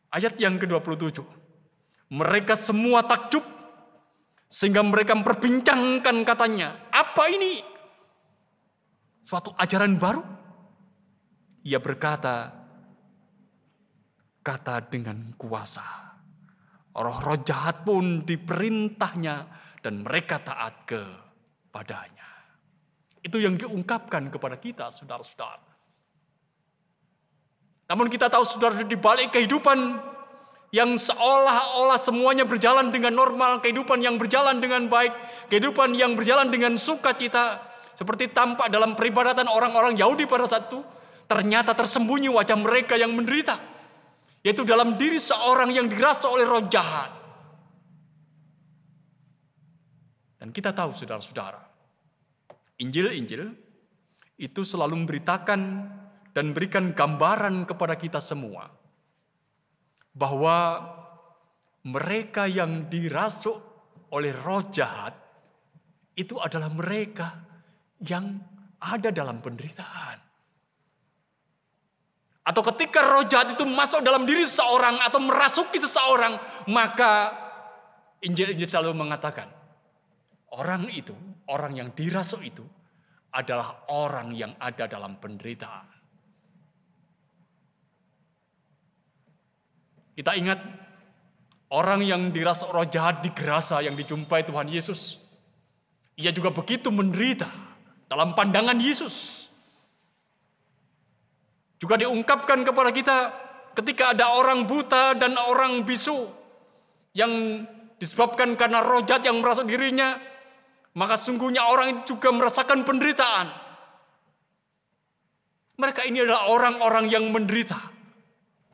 Ayat 0.09 0.33
yang 0.41 0.57
ke-27, 0.57 1.21
mereka 2.09 2.57
semua 2.57 3.05
takjub 3.05 3.45
sehingga 4.49 4.81
mereka 4.81 5.13
memperbincangkan 5.13 6.25
katanya, 6.25 6.89
apa 6.89 7.23
ini? 7.29 7.61
Suatu 9.21 9.53
ajaran 9.53 10.01
baru? 10.01 10.21
Ia 11.69 11.77
berkata, 11.77 12.49
kata 14.41 14.89
dengan 14.89 15.37
kuasa. 15.37 15.85
Roh-roh 16.93 17.41
jahat 17.45 17.85
pun 17.85 18.25
diperintahnya 18.25 19.35
dan 19.81 20.05
mereka 20.05 20.41
taat 20.41 20.85
kepadanya. 21.73 22.29
Itu 23.25 23.41
yang 23.41 23.57
diungkapkan 23.57 24.29
kepada 24.29 24.61
kita, 24.61 24.93
saudara-saudara. 24.93 25.73
Namun 27.89 28.13
kita 28.13 28.29
tahu 28.29 28.45
saudara 28.45 28.85
di 28.85 28.93
balik 28.93 29.33
kehidupan 29.33 29.97
yang 30.69 30.93
seolah-olah 30.93 31.97
semuanya 31.97 32.45
berjalan 32.45 32.93
dengan 32.93 33.17
normal, 33.17 33.57
kehidupan 33.57 34.05
yang 34.05 34.21
berjalan 34.21 34.61
dengan 34.61 34.85
baik, 34.85 35.17
kehidupan 35.49 35.97
yang 35.97 36.13
berjalan 36.13 36.53
dengan 36.53 36.77
sukacita, 36.77 37.57
seperti 37.97 38.29
tampak 38.29 38.69
dalam 38.69 38.93
peribadatan 38.93 39.49
orang-orang 39.49 39.97
Yahudi 39.97 40.29
pada 40.29 40.45
saat 40.45 40.69
itu, 40.69 40.85
ternyata 41.25 41.73
tersembunyi 41.73 42.29
wajah 42.29 42.57
mereka 42.57 42.93
yang 43.01 43.09
menderita, 43.17 43.57
yaitu 44.45 44.61
dalam 44.61 44.93
diri 44.93 45.17
seorang 45.17 45.73
yang 45.73 45.89
dirasa 45.89 46.29
oleh 46.29 46.45
roh 46.45 46.69
jahat. 46.69 47.22
Dan 50.43 50.51
kita 50.51 50.75
tahu 50.75 50.91
saudara-saudara, 50.91 51.63
Injil-Injil 52.83 53.47
itu 54.35 54.61
selalu 54.67 54.99
memberitakan 54.99 55.61
dan 56.35 56.51
berikan 56.51 56.91
gambaran 56.91 57.63
kepada 57.63 57.95
kita 57.95 58.19
semua 58.19 58.67
bahwa 60.11 60.83
mereka 61.87 62.43
yang 62.43 62.91
dirasuk 62.91 63.55
oleh 64.11 64.35
roh 64.35 64.67
jahat 64.67 65.15
itu 66.11 66.35
adalah 66.35 66.67
mereka 66.67 67.39
yang 68.03 68.35
ada 68.83 69.15
dalam 69.15 69.39
penderitaan. 69.39 70.19
Atau 72.43 72.67
ketika 72.75 72.99
roh 72.99 73.23
jahat 73.31 73.55
itu 73.55 73.63
masuk 73.63 74.03
dalam 74.03 74.27
diri 74.27 74.43
seseorang 74.43 74.99
atau 75.07 75.23
merasuki 75.23 75.79
seseorang, 75.79 76.35
maka 76.67 77.31
Injil-Injil 78.19 78.67
selalu 78.67 78.91
mengatakan, 78.91 79.62
orang 80.53 80.89
itu, 80.93 81.15
orang 81.49 81.73
yang 81.73 81.89
dirasuk 81.91 82.45
itu 82.45 82.63
adalah 83.33 83.89
orang 83.89 84.37
yang 84.37 84.53
ada 84.61 84.85
dalam 84.85 85.17
penderitaan. 85.17 85.89
Kita 90.13 90.37
ingat 90.37 90.61
orang 91.73 92.05
yang 92.05 92.29
dirasa 92.29 92.69
roh 92.69 92.85
jahat 92.85 93.25
di 93.25 93.33
gerasa 93.33 93.81
yang 93.81 93.97
dijumpai 93.97 94.45
Tuhan 94.45 94.69
Yesus. 94.69 95.17
Ia 96.13 96.29
juga 96.29 96.53
begitu 96.53 96.93
menderita 96.93 97.49
dalam 98.05 98.37
pandangan 98.37 98.77
Yesus. 98.77 99.49
Juga 101.81 101.97
diungkapkan 101.97 102.61
kepada 102.61 102.93
kita 102.93 103.17
ketika 103.73 104.13
ada 104.13 104.37
orang 104.37 104.69
buta 104.69 105.17
dan 105.17 105.33
orang 105.33 105.81
bisu 105.81 106.29
yang 107.17 107.65
disebabkan 107.97 108.53
karena 108.53 108.85
roh 108.85 109.01
jahat 109.01 109.25
yang 109.25 109.41
merasuk 109.41 109.65
dirinya, 109.65 110.21
maka 110.93 111.17
sungguhnya 111.17 111.65
orang 111.65 111.97
itu 111.97 112.15
juga 112.15 112.29
merasakan 112.29 112.85
penderitaan. 112.85 113.47
Mereka 115.73 116.05
ini 116.05 116.21
adalah 116.21 116.53
orang-orang 116.53 117.09
yang 117.09 117.25
menderita 117.33 117.77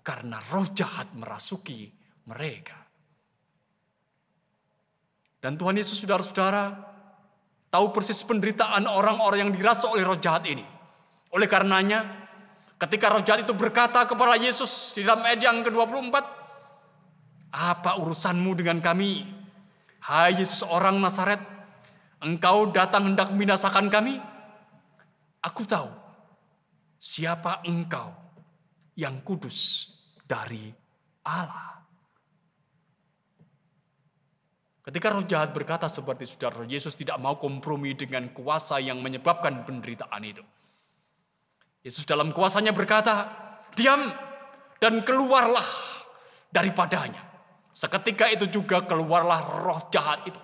karena 0.04 0.44
roh 0.52 0.68
jahat 0.76 1.16
merasuki 1.16 1.88
mereka. 2.28 2.76
Dan 5.40 5.56
Tuhan 5.56 5.80
Yesus 5.80 6.04
saudara-saudara 6.04 6.76
tahu 7.72 7.96
persis 7.96 8.20
penderitaan 8.28 8.84
orang-orang 8.84 9.48
yang 9.48 9.52
dirasa 9.56 9.88
oleh 9.88 10.04
roh 10.04 10.20
jahat 10.20 10.44
ini. 10.44 10.68
Oleh 11.32 11.48
karenanya 11.48 12.04
ketika 12.76 13.08
roh 13.16 13.24
jahat 13.24 13.48
itu 13.48 13.56
berkata 13.56 14.04
kepada 14.04 14.36
Yesus 14.36 14.92
di 15.00 15.08
dalam 15.08 15.24
ayat 15.24 15.40
yang 15.40 15.64
ke-24, 15.64 16.16
apa 17.56 17.92
urusanmu 17.96 18.52
dengan 18.60 18.84
kami? 18.84 19.24
Hai 20.04 20.36
Yesus 20.36 20.68
orang 20.68 21.00
Nazaret, 21.00 21.40
engkau 22.24 22.72
datang 22.72 23.14
hendak 23.14 23.32
membinasakan 23.32 23.88
kami? 23.88 24.20
Aku 25.40 25.64
tahu 25.64 25.88
siapa 27.00 27.64
engkau 27.64 28.12
yang 29.00 29.24
kudus 29.24 29.88
dari 30.28 30.68
Allah. 31.24 31.80
Ketika 34.84 35.14
roh 35.14 35.24
jahat 35.24 35.54
berkata 35.54 35.86
seperti 35.86 36.26
saudara 36.26 36.66
Yesus 36.66 36.98
tidak 36.98 37.22
mau 37.22 37.38
kompromi 37.38 37.94
dengan 37.94 38.34
kuasa 38.34 38.82
yang 38.82 39.00
menyebabkan 39.00 39.64
penderitaan 39.64 40.24
itu. 40.26 40.44
Yesus 41.86 42.04
dalam 42.04 42.36
kuasanya 42.36 42.76
berkata, 42.76 43.30
diam 43.78 44.12
dan 44.82 45.06
keluarlah 45.06 45.64
daripadanya. 46.52 47.22
Seketika 47.72 48.28
itu 48.34 48.50
juga 48.50 48.84
keluarlah 48.84 49.64
roh 49.64 49.88
jahat 49.94 50.26
itu. 50.28 50.42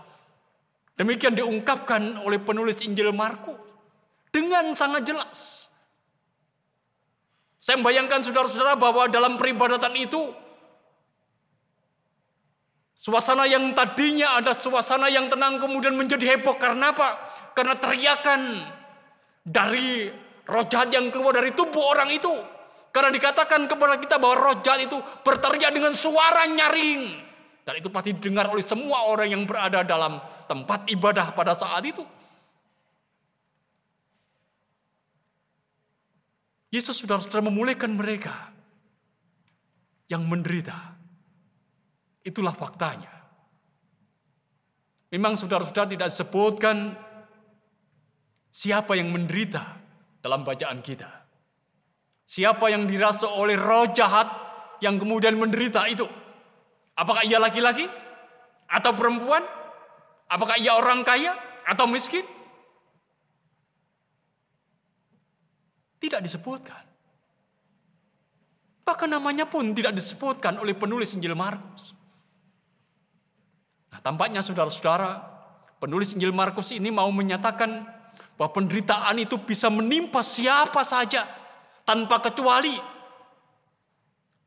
Demikian 0.96 1.36
diungkapkan 1.36 2.24
oleh 2.24 2.40
penulis 2.40 2.80
Injil 2.80 3.12
Markus 3.12 3.60
dengan 4.32 4.72
sangat 4.76 5.04
jelas. 5.04 5.68
Saya 7.60 7.82
membayangkan 7.82 8.24
saudara-saudara 8.24 8.80
bahwa 8.80 9.10
dalam 9.12 9.36
peribadatan 9.36 9.92
itu 9.98 10.32
suasana 12.96 13.44
yang 13.50 13.76
tadinya 13.76 14.40
ada 14.40 14.56
suasana 14.56 15.12
yang 15.12 15.28
tenang 15.28 15.60
kemudian 15.60 15.98
menjadi 15.98 16.38
heboh 16.38 16.56
karena 16.56 16.96
apa? 16.96 17.20
Karena 17.58 17.76
teriakan 17.76 18.42
dari 19.44 20.08
roh 20.46 20.66
jahat 20.70 20.94
yang 20.94 21.10
keluar 21.10 21.36
dari 21.36 21.52
tubuh 21.58 21.92
orang 21.92 22.14
itu. 22.14 22.32
Karena 22.94 23.12
dikatakan 23.12 23.68
kepada 23.68 24.00
kita 24.00 24.16
bahwa 24.16 24.36
roh 24.40 24.56
jahat 24.64 24.88
itu 24.88 24.96
berteriak 25.26 25.76
dengan 25.76 25.92
suara 25.92 26.48
nyaring. 26.48 27.25
Dan 27.66 27.82
itu 27.82 27.90
pasti 27.90 28.14
didengar 28.14 28.54
oleh 28.54 28.62
semua 28.62 29.10
orang 29.10 29.34
yang 29.34 29.42
berada 29.50 29.82
dalam 29.82 30.22
tempat 30.46 30.86
ibadah 30.86 31.34
pada 31.34 31.58
saat 31.58 31.82
itu. 31.82 32.06
Yesus 36.70 36.94
sudah 36.94 37.18
sudah 37.18 37.42
memulihkan 37.42 37.90
mereka 37.90 38.54
yang 40.06 40.22
menderita. 40.30 40.94
Itulah 42.22 42.54
faktanya. 42.54 43.10
Memang 45.10 45.34
saudara-saudara 45.34 45.90
tidak 45.90 46.10
disebutkan 46.14 46.94
siapa 48.54 48.94
yang 48.94 49.10
menderita 49.10 49.64
dalam 50.22 50.46
bacaan 50.46 50.86
kita. 50.86 51.10
Siapa 52.26 52.70
yang 52.70 52.86
dirasa 52.90 53.30
oleh 53.30 53.58
roh 53.58 53.90
jahat 53.94 54.28
yang 54.82 54.98
kemudian 54.98 55.38
menderita 55.38 55.86
itu? 55.90 56.25
Apakah 56.96 57.28
ia 57.28 57.38
laki-laki 57.38 57.86
atau 58.72 58.92
perempuan? 58.96 59.44
Apakah 60.32 60.56
ia 60.58 60.74
orang 60.74 61.04
kaya 61.04 61.36
atau 61.68 61.86
miskin? 61.86 62.24
Tidak 66.00 66.24
disebutkan. 66.24 66.84
Bahkan 68.86 69.10
namanya 69.10 69.50
pun 69.50 69.74
tidak 69.74 69.98
disebutkan 69.98 70.62
oleh 70.62 70.78
penulis 70.78 71.12
Injil 71.18 71.34
Markus. 71.34 71.98
Nah, 73.90 74.00
tampaknya 74.00 74.46
saudara-saudara, 74.46 75.26
penulis 75.82 76.14
Injil 76.14 76.30
Markus 76.30 76.70
ini 76.70 76.94
mau 76.94 77.10
menyatakan 77.10 77.82
bahwa 78.38 78.52
penderitaan 78.54 79.18
itu 79.18 79.42
bisa 79.42 79.74
menimpa 79.74 80.22
siapa 80.22 80.86
saja 80.86 81.26
tanpa 81.82 82.22
kecuali. 82.22 82.95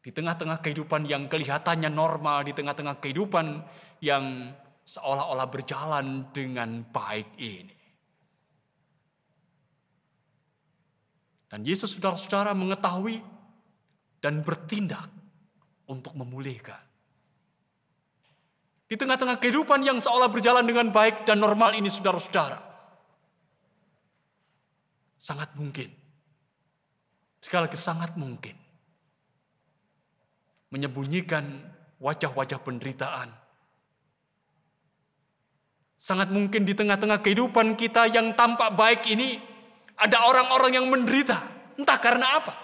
Di 0.09 0.17
tengah-tengah 0.17 0.65
kehidupan 0.65 1.05
yang 1.05 1.29
kelihatannya 1.29 1.93
normal, 1.93 2.41
di 2.41 2.57
tengah-tengah 2.57 2.97
kehidupan 2.97 3.61
yang 4.01 4.57
seolah-olah 4.89 5.45
berjalan 5.53 6.33
dengan 6.33 6.81
baik 6.81 7.37
ini. 7.37 7.77
Dan 11.53 11.61
Yesus 11.61 11.93
saudara-saudara 11.93 12.57
mengetahui 12.57 13.21
dan 14.25 14.41
bertindak 14.41 15.13
untuk 15.93 16.17
memulihkan. 16.17 16.81
Di 18.89 18.97
tengah-tengah 18.97 19.37
kehidupan 19.37 19.85
yang 19.85 20.01
seolah 20.01 20.33
berjalan 20.33 20.65
dengan 20.65 20.89
baik 20.89 21.29
dan 21.29 21.37
normal 21.37 21.77
ini 21.77 21.93
saudara-saudara. 21.93 22.57
Sangat 25.21 25.53
mungkin. 25.53 25.93
Sekali 27.45 27.69
lagi 27.69 27.77
sangat 27.77 28.17
mungkin. 28.17 28.68
Menyembunyikan 30.69 31.45
wajah-wajah 31.99 32.61
penderitaan. 32.61 33.33
Sangat 35.99 36.31
mungkin 36.31 36.63
di 36.63 36.77
tengah-tengah 36.77 37.19
kehidupan 37.25 37.75
kita 37.75 38.07
yang 38.13 38.37
tampak 38.39 38.71
baik 38.79 39.03
ini 39.11 39.43
ada 39.99 40.29
orang-orang 40.29 40.79
yang 40.79 40.87
menderita. 40.87 41.43
Entah 41.75 41.99
karena 41.99 42.27
apa. 42.39 42.55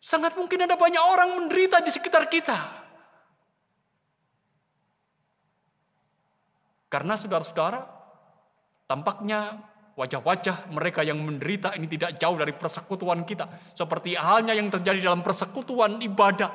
Sangat 0.00 0.38
mungkin 0.38 0.64
ada 0.64 0.78
banyak 0.78 1.02
orang 1.02 1.34
menderita 1.34 1.82
di 1.82 1.90
sekitar 1.90 2.30
kita. 2.30 2.86
Karena 6.86 7.18
saudara-saudara, 7.18 7.96
Tampaknya 8.86 9.66
wajah-wajah 9.96 10.68
mereka 10.76 11.00
yang 11.00 11.16
menderita 11.24 11.72
ini 11.72 11.88
tidak 11.88 12.20
jauh 12.20 12.36
dari 12.36 12.52
persekutuan 12.52 13.24
kita. 13.24 13.48
Seperti 13.72 14.12
halnya 14.12 14.52
yang 14.52 14.68
terjadi 14.68 15.08
dalam 15.08 15.24
persekutuan 15.24 16.04
ibadah 16.04 16.52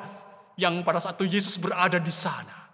yang 0.62 0.86
pada 0.86 1.02
saat 1.02 1.18
itu 1.18 1.42
Yesus 1.42 1.58
berada 1.58 1.98
di 1.98 2.14
sana. 2.14 2.70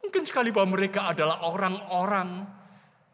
Mungkin 0.00 0.24
sekali 0.24 0.48
bahwa 0.50 0.80
mereka 0.80 1.12
adalah 1.12 1.44
orang-orang 1.44 2.48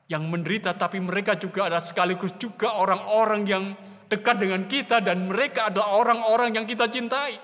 yang 0.07 0.23
menderita, 0.31 0.79
tapi 0.79 1.03
mereka 1.03 1.35
juga 1.35 1.67
adalah 1.67 1.83
sekaligus 1.83 2.39
juga 2.39 2.79
orang-orang 2.79 3.43
yang 3.45 3.64
dekat 4.07 4.39
dengan 4.39 4.71
kita 4.71 5.03
dan 5.03 5.27
mereka 5.27 5.67
adalah 5.67 5.99
orang-orang 5.99 6.55
yang 6.55 6.64
kita 6.64 6.87
cintai. 6.87 7.43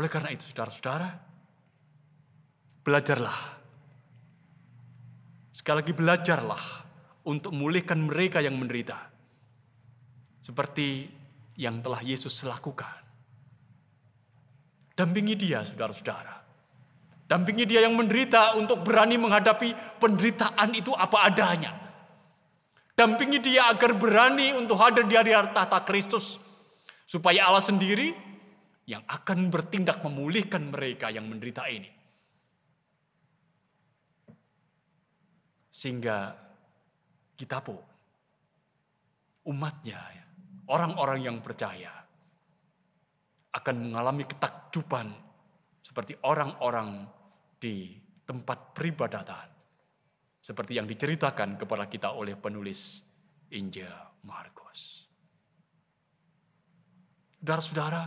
Oleh 0.00 0.08
karena 0.08 0.32
itu 0.32 0.48
saudara-saudara, 0.48 1.12
belajarlah 2.80 3.59
Sekali 5.60 5.84
lagi 5.84 5.92
belajarlah 5.92 6.64
untuk 7.28 7.52
memulihkan 7.52 8.00
mereka 8.00 8.40
yang 8.40 8.56
menderita. 8.56 8.96
Seperti 10.40 11.04
yang 11.60 11.84
telah 11.84 12.00
Yesus 12.00 12.32
lakukan. 12.48 12.88
Dampingi 14.96 15.36
dia 15.36 15.60
saudara-saudara. 15.60 16.40
Dampingi 17.28 17.68
dia 17.68 17.84
yang 17.84 17.92
menderita 17.92 18.56
untuk 18.56 18.80
berani 18.80 19.20
menghadapi 19.20 20.00
penderitaan 20.00 20.72
itu 20.72 20.96
apa 20.96 21.28
adanya. 21.28 21.76
Dampingi 22.96 23.44
dia 23.44 23.68
agar 23.68 23.92
berani 23.92 24.56
untuk 24.56 24.80
hadir 24.80 25.04
di 25.04 25.12
hari 25.12 25.52
tahta 25.52 25.84
Kristus. 25.84 26.40
Supaya 27.04 27.52
Allah 27.52 27.60
sendiri 27.60 28.16
yang 28.88 29.04
akan 29.04 29.52
bertindak 29.52 30.00
memulihkan 30.00 30.72
mereka 30.72 31.12
yang 31.12 31.28
menderita 31.28 31.68
ini. 31.68 31.99
Sehingga 35.70 36.34
kita 37.38 37.62
pun, 37.62 37.78
umatnya, 39.46 40.02
orang-orang 40.66 41.22
yang 41.22 41.38
percaya, 41.38 41.94
akan 43.54 43.90
mengalami 43.90 44.26
ketakjuban 44.26 45.10
seperti 45.82 46.18
orang-orang 46.26 47.06
di 47.58 47.94
tempat 48.26 48.74
peribadatan. 48.74 49.48
Seperti 50.40 50.78
yang 50.78 50.86
diceritakan 50.86 51.58
kepada 51.58 51.86
kita 51.86 52.14
oleh 52.14 52.34
penulis 52.34 53.04
Injil 53.54 53.90
Markus. 54.26 55.06
Saudara-saudara, 57.40 58.02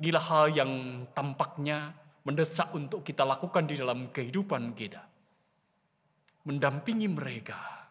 inilah 0.00 0.24
hal 0.30 0.46
yang 0.50 0.72
tampaknya 1.14 1.94
mendesak 2.22 2.70
untuk 2.74 3.02
kita 3.02 3.26
lakukan 3.26 3.66
di 3.66 3.74
dalam 3.78 4.10
kehidupan 4.10 4.74
kita 4.78 5.11
mendampingi 6.42 7.06
mereka 7.06 7.82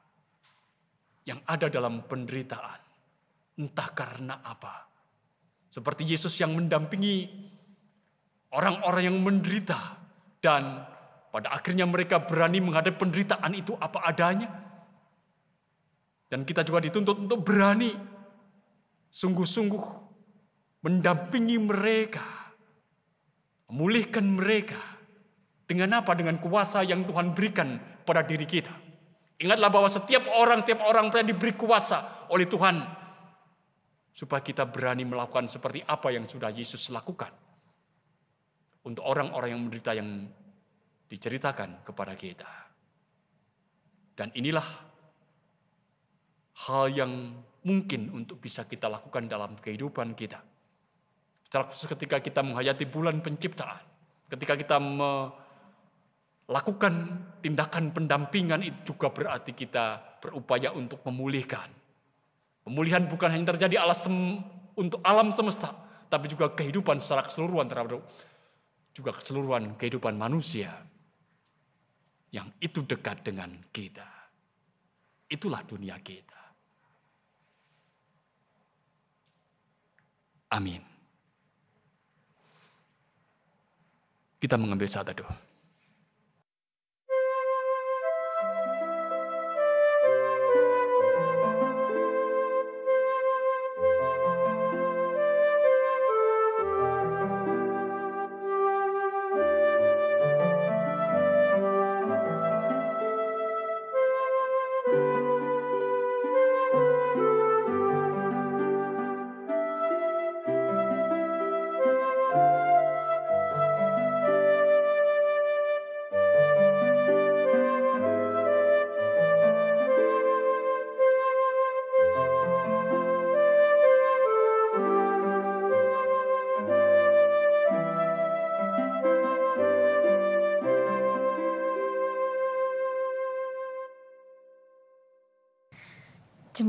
yang 1.28 1.39
ada 1.47 1.70
dalam 1.70 2.04
penderitaan. 2.06 2.80
Entah 3.62 3.89
karena 3.93 4.41
apa. 4.41 4.89
Seperti 5.72 6.04
Yesus 6.04 6.36
yang 6.41 6.58
mendampingi 6.58 7.30
orang-orang 8.52 9.04
yang 9.12 9.18
menderita. 9.22 10.02
Dan 10.41 10.82
pada 11.30 11.54
akhirnya 11.54 11.86
mereka 11.86 12.26
berani 12.26 12.60
menghadapi 12.60 12.97
penderitaan 12.97 13.54
itu 13.54 13.78
apa 13.78 14.02
adanya. 14.04 14.49
Dan 16.32 16.47
kita 16.47 16.64
juga 16.64 16.82
dituntut 16.82 17.28
untuk 17.28 17.43
berani 17.43 17.91
sungguh-sungguh 19.12 19.86
mendampingi 20.82 21.58
mereka. 21.62 22.26
Memulihkan 23.72 24.26
mereka. 24.28 24.80
Dengan 25.68 26.04
apa? 26.04 26.12
Dengan 26.18 26.36
kuasa 26.43 26.84
yang 26.84 27.08
Tuhan 27.08 27.32
berikan 27.32 27.80
pada 28.04 28.26
diri 28.26 28.45
kita. 28.45 28.74
Ingatlah 29.41 29.70
bahwa 29.74 29.89
setiap 29.89 30.30
orang, 30.30 30.62
tiap 30.62 30.86
orang 30.86 31.10
pernah 31.10 31.34
diberi 31.34 31.58
kuasa 31.58 32.30
oleh 32.30 32.45
Tuhan. 32.45 32.78
Supaya 34.14 34.43
kita 34.45 34.70
berani 34.70 35.02
melakukan 35.08 35.49
seperti 35.49 35.82
apa 35.82 36.14
yang 36.14 36.30
sudah 36.30 36.54
Yesus 36.54 36.93
lakukan. 36.93 37.34
Untuk 38.86 39.02
orang-orang 39.02 39.49
yang 39.54 39.62
menderita 39.66 39.97
yang 39.97 40.30
diceritakan 41.10 41.82
kepada 41.82 42.14
kita. 42.14 42.49
Dan 44.14 44.30
inilah 44.38 44.66
hal 46.70 46.86
yang 46.93 47.41
mungkin 47.66 48.14
untuk 48.14 48.38
bisa 48.38 48.70
kita 48.70 48.86
lakukan 48.86 49.26
dalam 49.26 49.58
kehidupan 49.58 50.14
kita. 50.14 50.38
Secara 51.49 51.68
khusus 51.68 51.89
ketika 51.89 52.22
kita 52.22 52.45
menghayati 52.45 52.86
bulan 52.86 53.20
penciptaan. 53.26 53.82
Ketika 54.30 54.56
kita 54.56 54.78
lakukan 56.50 56.94
tindakan 57.44 57.94
pendampingan 57.94 58.62
itu 58.66 58.96
juga 58.96 59.14
berarti 59.14 59.54
kita 59.54 60.18
berupaya 60.22 60.74
untuk 60.74 61.02
memulihkan. 61.06 61.70
Pemulihan 62.62 63.06
bukan 63.10 63.30
hanya 63.34 63.58
terjadi 63.58 63.82
alas 63.82 64.06
untuk 64.78 65.02
alam 65.02 65.34
semesta, 65.34 65.74
tapi 66.10 66.30
juga 66.30 66.54
kehidupan 66.54 67.02
secara 67.02 67.26
keseluruhan 67.26 67.66
terhadap 67.66 68.06
juga 68.92 69.12
keseluruhan 69.16 69.80
kehidupan 69.80 70.14
manusia 70.20 70.76
yang 72.32 72.52
itu 72.64 72.84
dekat 72.84 73.24
dengan 73.24 73.52
kita. 73.72 74.08
Itulah 75.32 75.64
dunia 75.64 75.96
kita. 76.04 76.39
Amin. 80.52 80.84
Kita 84.42 84.60
mengambil 84.60 84.89
saat 84.92 85.08
teduh. 85.08 85.51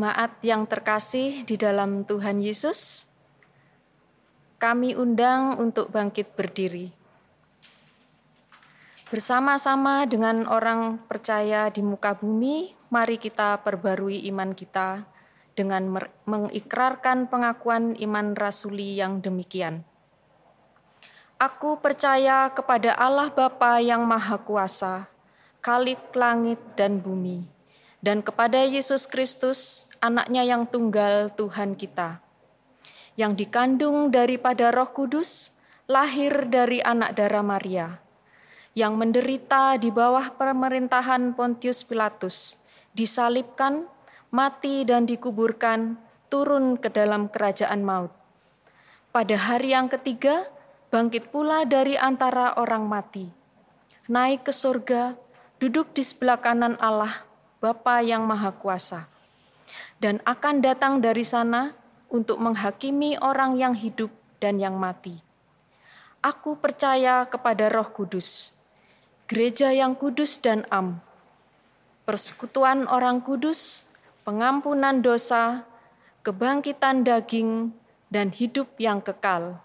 Jemaat 0.02 0.42
yang 0.42 0.66
terkasih 0.66 1.46
di 1.46 1.54
dalam 1.54 2.02
Tuhan 2.02 2.42
Yesus, 2.42 3.06
kami 4.58 4.98
undang 4.98 5.62
untuk 5.62 5.94
bangkit 5.94 6.34
berdiri. 6.34 6.90
Bersama-sama 9.14 10.02
dengan 10.10 10.50
orang 10.50 10.98
percaya 11.06 11.70
di 11.70 11.86
muka 11.86 12.18
bumi, 12.18 12.74
mari 12.90 13.14
kita 13.14 13.62
perbarui 13.62 14.26
iman 14.26 14.50
kita 14.58 15.06
dengan 15.54 15.86
mengikrarkan 16.26 17.30
pengakuan 17.30 17.94
iman 17.94 18.34
rasuli 18.34 18.98
yang 18.98 19.22
demikian. 19.22 19.86
Aku 21.38 21.78
percaya 21.78 22.50
kepada 22.50 22.98
Allah 22.98 23.30
Bapa 23.30 23.78
yang 23.78 24.02
Maha 24.02 24.42
Kuasa, 24.42 25.06
Kalik 25.62 26.10
langit 26.18 26.58
dan 26.74 26.98
bumi, 26.98 27.61
dan 28.02 28.20
kepada 28.20 28.66
Yesus 28.66 29.06
Kristus, 29.06 29.86
anaknya 30.02 30.42
yang 30.42 30.66
tunggal 30.66 31.30
Tuhan 31.38 31.78
kita, 31.78 32.18
yang 33.14 33.38
dikandung 33.38 34.10
daripada 34.10 34.74
roh 34.74 34.90
kudus, 34.90 35.54
lahir 35.86 36.50
dari 36.50 36.82
anak 36.82 37.14
darah 37.14 37.46
Maria, 37.46 38.02
yang 38.74 38.98
menderita 38.98 39.78
di 39.78 39.94
bawah 39.94 40.34
pemerintahan 40.34 41.30
Pontius 41.38 41.86
Pilatus, 41.86 42.58
disalibkan, 42.90 43.86
mati 44.34 44.82
dan 44.82 45.06
dikuburkan, 45.06 45.94
turun 46.26 46.74
ke 46.82 46.90
dalam 46.90 47.30
kerajaan 47.30 47.86
maut. 47.86 48.10
Pada 49.14 49.36
hari 49.38 49.78
yang 49.78 49.86
ketiga, 49.86 50.50
bangkit 50.90 51.30
pula 51.30 51.62
dari 51.68 51.94
antara 51.94 52.58
orang 52.58 52.88
mati, 52.88 53.30
naik 54.10 54.48
ke 54.48 54.52
surga, 54.52 55.14
duduk 55.62 55.94
di 55.94 56.02
sebelah 56.02 56.40
kanan 56.40 56.80
Allah, 56.80 57.28
Bapa 57.62 58.02
yang 58.02 58.26
Maha 58.26 58.50
Kuasa, 58.50 59.06
dan 60.02 60.18
akan 60.26 60.58
datang 60.66 60.98
dari 60.98 61.22
sana 61.22 61.70
untuk 62.10 62.42
menghakimi 62.42 63.14
orang 63.22 63.54
yang 63.54 63.78
hidup 63.78 64.10
dan 64.42 64.58
yang 64.58 64.74
mati. 64.74 65.22
Aku 66.18 66.58
percaya 66.58 67.22
kepada 67.22 67.70
Roh 67.70 67.86
Kudus, 67.86 68.50
gereja 69.30 69.70
yang 69.70 69.94
kudus 69.94 70.42
dan 70.42 70.66
am, 70.74 70.98
persekutuan 72.02 72.90
orang 72.90 73.22
kudus, 73.22 73.86
pengampunan 74.26 74.98
dosa, 74.98 75.62
kebangkitan 76.26 77.06
daging, 77.06 77.70
dan 78.10 78.34
hidup 78.34 78.74
yang 78.82 78.98
kekal. 78.98 79.62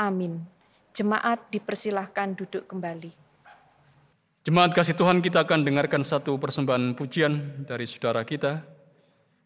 Amin. 0.00 0.48
Jemaat 0.96 1.44
dipersilahkan 1.52 2.40
duduk 2.40 2.64
kembali. 2.72 3.27
Jemaat 4.48 4.72
kasih 4.72 4.96
Tuhan 4.96 5.20
kita 5.20 5.44
akan 5.44 5.60
dengarkan 5.60 6.00
satu 6.00 6.40
persembahan 6.40 6.96
pujian 6.96 7.68
dari 7.68 7.84
saudara 7.84 8.24
kita, 8.24 8.64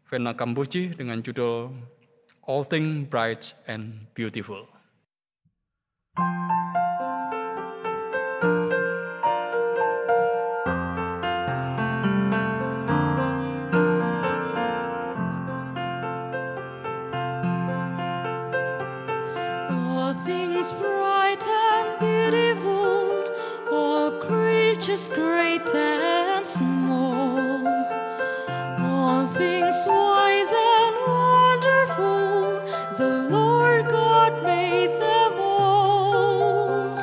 Vena 0.07 0.31
Kambuci 0.31 0.95
dengan 0.95 1.19
judul 1.19 1.75
All 2.47 2.63
Things 2.63 3.11
Bright 3.11 3.51
and 3.67 4.07
Beautiful. 4.15 4.71
All 19.67 20.92
just 24.87 25.13
great 25.13 25.69
and 25.77 26.45
small. 26.45 27.65
All 28.85 29.25
things 29.27 29.77
wise 29.87 30.53
and 30.53 30.97
wonderful, 31.07 32.61
the 32.97 33.29
Lord 33.31 33.89
God 33.89 34.43
made 34.43 34.91
them 35.01 35.35
all. 35.39 36.99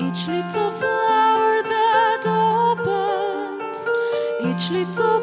Each 0.00 0.26
little 0.26 0.72
flower 0.72 1.62
that 1.62 2.26
opens, 2.26 3.88
each 4.42 4.70
little 4.70 5.17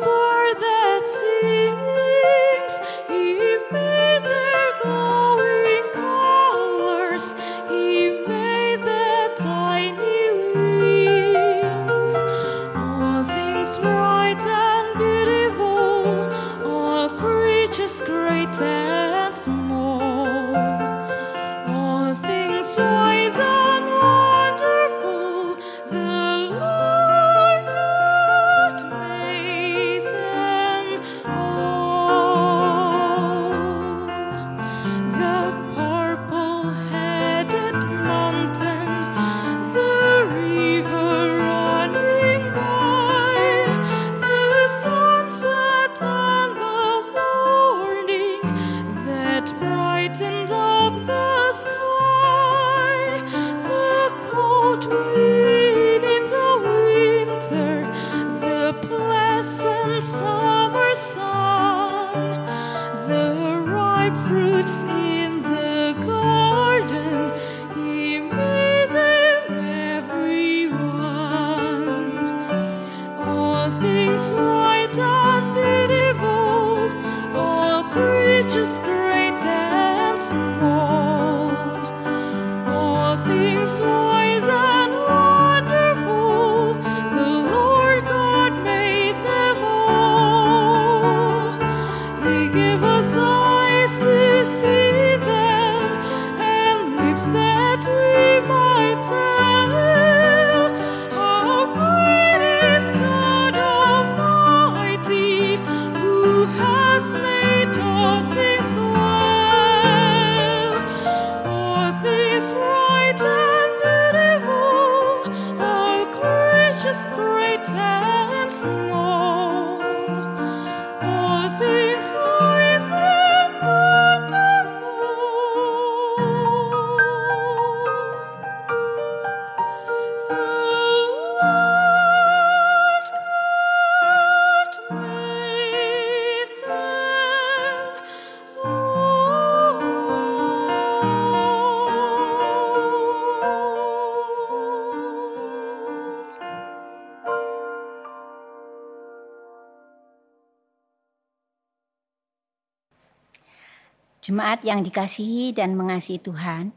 Jemaat 154.36 154.68
yang 154.68 154.84
dikasihi 154.84 155.56
dan 155.56 155.80
mengasihi 155.80 156.20
Tuhan, 156.20 156.76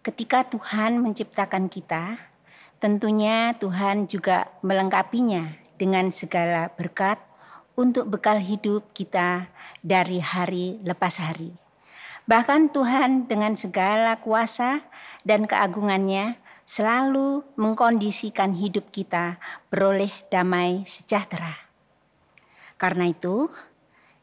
ketika 0.00 0.48
Tuhan 0.48 0.96
menciptakan 1.04 1.68
kita, 1.68 2.16
tentunya 2.80 3.52
Tuhan 3.60 4.08
juga 4.08 4.48
melengkapinya 4.64 5.60
dengan 5.76 6.08
segala 6.08 6.72
berkat 6.72 7.20
untuk 7.76 8.08
bekal 8.08 8.40
hidup 8.40 8.96
kita 8.96 9.52
dari 9.84 10.24
hari 10.24 10.80
lepas 10.80 11.20
hari. 11.20 11.52
Bahkan 12.24 12.72
Tuhan 12.72 13.28
dengan 13.28 13.60
segala 13.60 14.16
kuasa 14.16 14.80
dan 15.20 15.44
keagungannya 15.44 16.40
selalu 16.64 17.44
mengkondisikan 17.60 18.56
hidup 18.56 18.88
kita 18.88 19.36
beroleh 19.68 20.16
damai 20.32 20.88
sejahtera. 20.88 21.60
Karena 22.80 23.12
itu, 23.12 23.52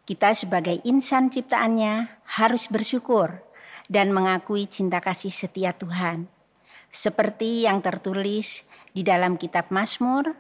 kita 0.07 0.31
sebagai 0.31 0.79
insan 0.87 1.27
ciptaannya 1.27 2.07
harus 2.39 2.71
bersyukur 2.71 3.43
dan 3.91 4.15
mengakui 4.15 4.63
cinta 4.63 5.03
kasih 5.03 5.35
setia 5.35 5.75
Tuhan. 5.75 6.31
Seperti 6.87 7.67
yang 7.67 7.83
tertulis 7.83 8.63
di 8.95 9.03
dalam 9.03 9.35
kitab 9.35 9.67
Mazmur 9.67 10.31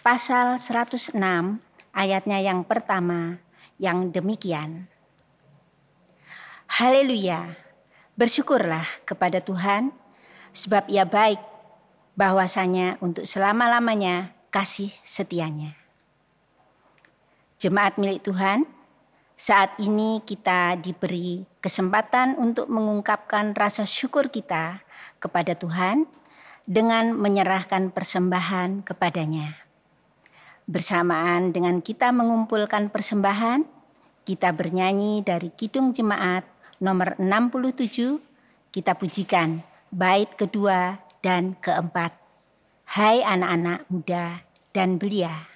pasal 0.00 0.56
106 0.56 1.12
ayatnya 1.92 2.38
yang 2.40 2.64
pertama 2.64 3.36
yang 3.76 4.08
demikian. 4.08 4.88
Haleluya, 6.80 7.60
bersyukurlah 8.16 9.04
kepada 9.04 9.44
Tuhan 9.44 9.92
sebab 10.56 10.88
ia 10.88 11.04
baik 11.04 11.44
bahwasanya 12.16 12.96
untuk 13.04 13.28
selama-lamanya 13.28 14.32
kasih 14.48 14.88
setianya. 15.04 15.76
Jemaat 17.60 18.00
milik 18.00 18.24
Tuhan, 18.24 18.79
saat 19.40 19.72
ini 19.80 20.20
kita 20.20 20.76
diberi 20.76 21.48
kesempatan 21.64 22.36
untuk 22.36 22.68
mengungkapkan 22.68 23.56
rasa 23.56 23.88
syukur 23.88 24.28
kita 24.28 24.84
kepada 25.16 25.56
Tuhan 25.56 26.04
dengan 26.68 27.16
menyerahkan 27.16 27.88
persembahan 27.88 28.84
kepadanya. 28.84 29.64
Bersamaan 30.68 31.56
dengan 31.56 31.80
kita 31.80 32.12
mengumpulkan 32.12 32.92
persembahan, 32.92 33.64
kita 34.28 34.52
bernyanyi 34.52 35.24
dari 35.24 35.48
Kidung 35.56 35.96
Jemaat 35.96 36.44
nomor 36.76 37.16
67, 37.16 38.20
kita 38.68 38.92
pujikan 38.92 39.64
bait 39.88 40.28
kedua 40.36 41.00
dan 41.24 41.56
keempat. 41.64 42.12
Hai 42.92 43.24
anak-anak 43.24 43.88
muda 43.88 44.44
dan 44.76 45.00
belia. 45.00 45.48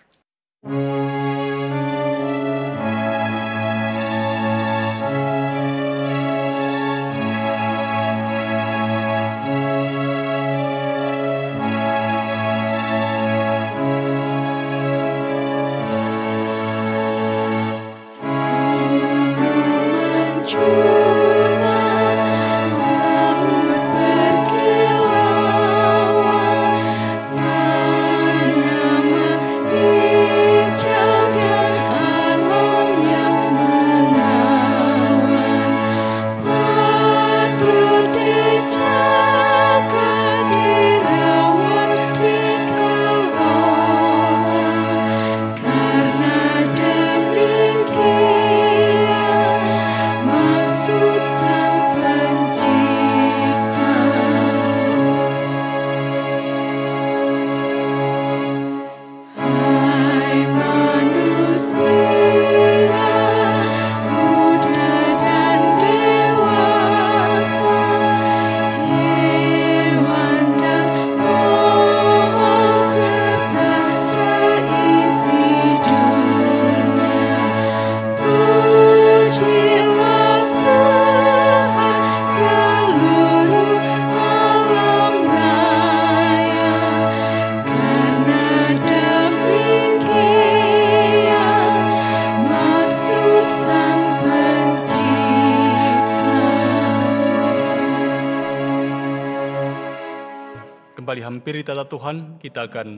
Tuhan, 101.88 102.36
kita 102.42 102.68
akan 102.68 102.88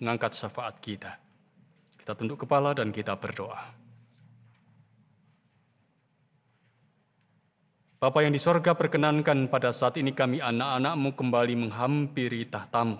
mengangkat 0.00 0.32
syafaat 0.34 0.80
kita. 0.82 1.20
Kita 2.00 2.16
tunduk 2.16 2.42
kepala 2.42 2.72
dan 2.72 2.90
kita 2.90 3.14
berdoa. 3.14 3.76
Bapa 8.00 8.24
yang 8.24 8.32
di 8.32 8.40
sorga 8.40 8.72
perkenankan 8.72 9.52
pada 9.52 9.76
saat 9.76 10.00
ini 10.00 10.16
kami 10.16 10.40
anak-anakmu 10.40 11.12
kembali 11.14 11.54
menghampiri 11.68 12.48
tahtamu. 12.48 12.96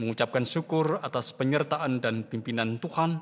Mengucapkan 0.00 0.48
syukur 0.48 0.96
atas 1.04 1.36
penyertaan 1.36 2.00
dan 2.00 2.24
pimpinan 2.24 2.80
Tuhan 2.80 3.20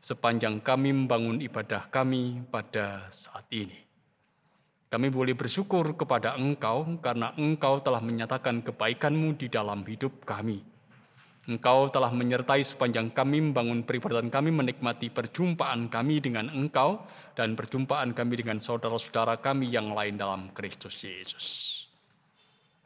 sepanjang 0.00 0.64
kami 0.64 0.96
membangun 0.96 1.44
ibadah 1.44 1.92
kami 1.92 2.48
pada 2.48 3.12
saat 3.12 3.44
ini. 3.52 3.85
Kami 4.86 5.10
boleh 5.10 5.34
bersyukur 5.34 5.98
kepada 5.98 6.38
Engkau 6.38 7.02
karena 7.02 7.34
Engkau 7.34 7.82
telah 7.82 7.98
menyatakan 7.98 8.62
kebaikan-Mu 8.62 9.34
di 9.34 9.50
dalam 9.50 9.82
hidup 9.82 10.22
kami. 10.22 10.62
Engkau 11.46 11.86
telah 11.90 12.10
menyertai 12.10 12.62
sepanjang 12.62 13.14
kami 13.14 13.38
membangun 13.38 13.86
peribadatan 13.86 14.30
kami 14.30 14.50
menikmati 14.50 15.10
perjumpaan 15.14 15.86
kami 15.86 16.18
dengan 16.18 16.50
Engkau 16.50 17.06
dan 17.38 17.54
perjumpaan 17.54 18.14
kami 18.14 18.34
dengan 18.38 18.58
saudara-saudara 18.58 19.38
kami 19.38 19.70
yang 19.70 19.94
lain 19.94 20.18
dalam 20.18 20.50
Kristus 20.50 20.98
Yesus. 21.02 21.46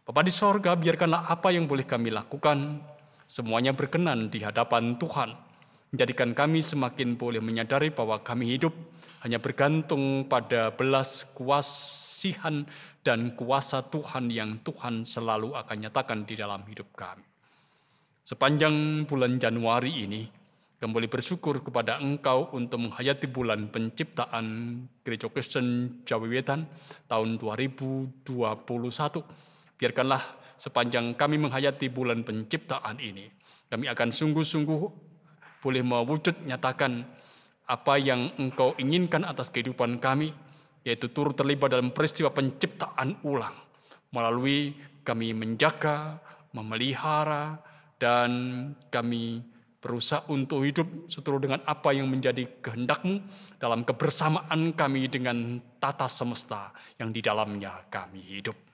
Bapa 0.05 0.21
di 0.21 0.33
sorga, 0.33 0.77
biarkanlah 0.77 1.29
apa 1.29 1.53
yang 1.53 1.65
boleh 1.65 1.89
kami 1.89 2.13
lakukan, 2.13 2.85
semuanya 3.29 3.73
berkenan 3.73 4.29
di 4.29 4.45
hadapan 4.45 4.97
Tuhan. 4.97 5.50
Menjadikan 5.91 6.31
kami 6.39 6.63
semakin 6.63 7.19
boleh 7.19 7.43
menyadari 7.43 7.91
bahwa 7.91 8.23
kami 8.23 8.55
hidup 8.55 8.71
hanya 9.27 9.43
bergantung 9.43 10.31
pada 10.31 10.71
belas 10.71 11.27
kuasihan 11.35 12.63
dan 13.03 13.35
kuasa 13.35 13.83
Tuhan 13.83 14.31
yang 14.31 14.63
Tuhan 14.63 15.03
selalu 15.03 15.59
akan 15.59 15.77
nyatakan 15.83 16.23
di 16.23 16.39
dalam 16.39 16.63
hidup 16.71 16.95
kami. 16.95 17.27
Sepanjang 18.23 19.03
bulan 19.11 19.43
Januari 19.43 20.07
ini, 20.07 20.23
kami 20.79 20.95
boleh 20.95 21.11
bersyukur 21.11 21.59
kepada 21.59 21.99
Engkau 21.99 22.55
untuk 22.55 22.87
menghayati 22.87 23.27
bulan 23.27 23.67
penciptaan 23.75 24.47
Gereja 25.03 25.27
Kristen 25.27 25.99
Jawa 26.07 26.31
Wetan 26.31 26.71
tahun 27.11 27.35
2021. 27.35 28.31
Biarkanlah 29.75 30.23
sepanjang 30.55 31.19
kami 31.19 31.43
menghayati 31.43 31.91
bulan 31.91 32.23
penciptaan 32.23 33.03
ini, 33.03 33.27
kami 33.67 33.91
akan 33.91 34.15
sungguh-sungguh 34.15 35.10
boleh 35.61 35.85
mewujud 35.85 36.45
nyatakan 36.45 37.05
apa 37.71 37.95
yang 38.01 38.35
Engkau 38.41 38.75
inginkan 38.81 39.23
atas 39.23 39.53
kehidupan 39.55 40.03
kami, 40.03 40.35
yaitu 40.83 41.13
turut 41.13 41.39
terlibat 41.39 41.71
dalam 41.71 41.95
peristiwa 41.95 42.33
penciptaan 42.35 43.23
ulang, 43.23 43.55
melalui 44.11 44.75
kami 45.07 45.31
menjaga, 45.37 46.19
memelihara, 46.51 47.63
dan 48.01 48.31
kami 48.89 49.45
berusaha 49.81 50.29
untuk 50.29 50.65
hidup 50.65 51.09
seturut 51.09 51.41
dengan 51.41 51.65
apa 51.65 51.93
yang 51.97 52.05
menjadi 52.09 52.45
kehendakmu 52.61 53.25
dalam 53.57 53.81
kebersamaan 53.81 54.77
kami 54.77 55.09
dengan 55.09 55.57
tata 55.81 56.05
semesta 56.05 56.73
yang 57.01 57.13
di 57.13 57.25
dalamnya 57.25 57.89
kami 57.89 58.21
hidup. 58.21 58.70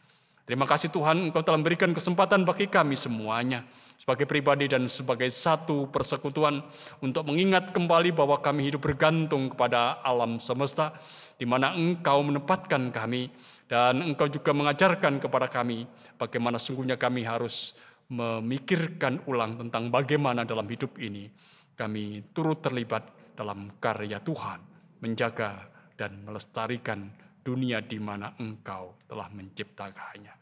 Terima 0.47 0.62
kasih 0.62 0.94
Tuhan, 0.94 1.26
Engkau 1.26 1.42
telah 1.42 1.59
memberikan 1.59 1.90
kesempatan 1.90 2.47
bagi 2.47 2.70
kami 2.70 2.94
semuanya, 2.94 3.66
sebagai 3.99 4.30
pribadi 4.30 4.70
dan 4.70 4.86
sebagai 4.86 5.26
satu 5.26 5.90
persekutuan, 5.90 6.62
untuk 7.03 7.26
mengingat 7.26 7.74
kembali 7.74 8.14
bahwa 8.14 8.38
kami 8.38 8.70
hidup 8.70 8.86
bergantung 8.86 9.51
kepada 9.51 9.99
alam 10.07 10.38
semesta, 10.38 10.94
di 11.34 11.42
mana 11.42 11.74
Engkau 11.74 12.22
menempatkan 12.22 12.94
kami, 12.94 13.26
dan 13.66 14.07
Engkau 14.07 14.30
juga 14.30 14.55
mengajarkan 14.55 15.18
kepada 15.18 15.51
kami 15.51 15.82
bagaimana 16.14 16.62
sungguhnya 16.62 16.94
kami 16.94 17.26
harus 17.26 17.74
memikirkan 18.07 19.26
ulang 19.26 19.59
tentang 19.59 19.90
bagaimana 19.90 20.47
dalam 20.47 20.70
hidup 20.70 20.94
ini 21.03 21.26
kami 21.74 22.22
turut 22.30 22.62
terlibat 22.62 23.34
dalam 23.34 23.74
karya 23.82 24.22
Tuhan, 24.22 24.62
menjaga 25.03 25.66
dan 25.99 26.22
melestarikan 26.22 27.26
dunia 27.47 27.78
di 27.78 28.03
mana 28.03 28.34
Engkau 28.42 28.99
telah 29.07 29.30
menciptakannya. 29.30 30.34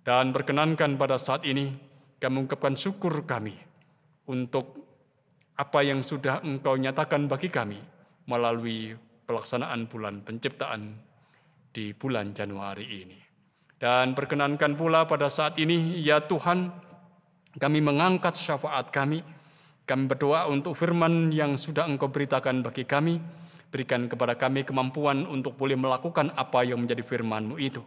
Dan 0.00 0.32
berkenankan 0.32 0.96
pada 0.96 1.20
saat 1.20 1.44
ini 1.44 1.76
kami 2.16 2.32
mengucapkan 2.40 2.72
syukur 2.72 3.28
kami 3.28 3.52
untuk 4.32 4.80
apa 5.60 5.84
yang 5.84 6.00
sudah 6.00 6.40
Engkau 6.40 6.80
nyatakan 6.80 7.28
bagi 7.28 7.52
kami 7.52 7.76
melalui 8.24 8.96
pelaksanaan 9.28 9.84
bulan 9.92 10.24
penciptaan 10.24 10.96
di 11.76 11.92
bulan 11.92 12.32
Januari 12.32 12.86
ini. 13.04 13.18
Dan 13.76 14.16
perkenankan 14.16 14.72
pula 14.72 15.04
pada 15.04 15.28
saat 15.28 15.60
ini, 15.60 16.00
ya 16.00 16.24
Tuhan, 16.24 16.72
kami 17.60 17.84
mengangkat 17.84 18.32
syafaat 18.32 18.88
kami, 18.88 19.20
kami 19.84 20.04
berdoa 20.08 20.48
untuk 20.48 20.72
firman 20.72 21.28
yang 21.28 21.60
sudah 21.60 21.84
Engkau 21.84 22.08
beritakan 22.08 22.64
bagi 22.64 22.88
kami, 22.88 23.20
berikan 23.70 24.06
kepada 24.06 24.38
kami 24.38 24.62
kemampuan 24.62 25.26
untuk 25.26 25.58
boleh 25.58 25.76
melakukan 25.76 26.32
apa 26.34 26.62
yang 26.64 26.82
menjadi 26.82 27.02
firman-Mu 27.02 27.56
itu. 27.58 27.82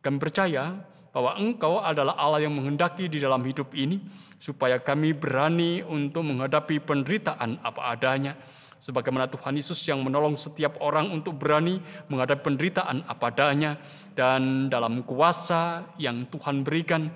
Kami 0.00 0.16
percaya 0.22 0.76
bahwa 1.10 1.34
Engkau 1.40 1.80
adalah 1.80 2.14
Allah 2.20 2.44
yang 2.44 2.54
menghendaki 2.54 3.08
di 3.08 3.18
dalam 3.18 3.40
hidup 3.42 3.72
ini, 3.72 4.00
supaya 4.36 4.76
kami 4.76 5.16
berani 5.16 5.80
untuk 5.82 6.28
menghadapi 6.28 6.78
penderitaan 6.84 7.58
apa 7.64 7.80
adanya, 7.88 8.36
sebagaimana 8.78 9.26
Tuhan 9.26 9.56
Yesus 9.56 9.80
yang 9.88 10.04
menolong 10.04 10.36
setiap 10.36 10.76
orang 10.84 11.08
untuk 11.10 11.40
berani 11.40 11.80
menghadapi 12.12 12.44
penderitaan 12.44 13.02
apa 13.08 13.32
adanya 13.32 13.80
dan 14.12 14.68
dalam 14.68 15.02
kuasa 15.02 15.88
yang 15.96 16.28
Tuhan 16.28 16.62
berikan 16.62 17.08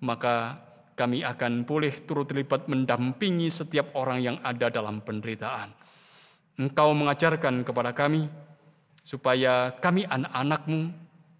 maka 0.00 0.58
kami 0.96 1.24
akan 1.24 1.64
boleh 1.64 2.04
turut 2.04 2.28
terlibat 2.28 2.68
mendampingi 2.68 3.48
setiap 3.48 3.96
orang 3.96 4.20
yang 4.20 4.36
ada 4.44 4.68
dalam 4.68 5.00
penderitaan. 5.00 5.72
Engkau 6.60 6.92
mengajarkan 6.92 7.64
kepada 7.64 7.96
kami 7.96 8.28
supaya 9.00 9.72
kami 9.80 10.04
anak-anakmu 10.04 10.92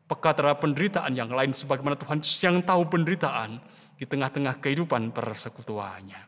peka 0.09 0.33
terhadap 0.33 0.65
penderitaan 0.65 1.13
yang 1.13 1.29
lain 1.29 1.53
sebagaimana 1.53 2.01
Tuhan 2.01 2.25
yang 2.41 2.65
tahu 2.65 2.89
penderitaan 2.89 3.61
di 4.01 4.09
tengah-tengah 4.09 4.57
kehidupan 4.65 5.13
persekutuannya. 5.13 6.25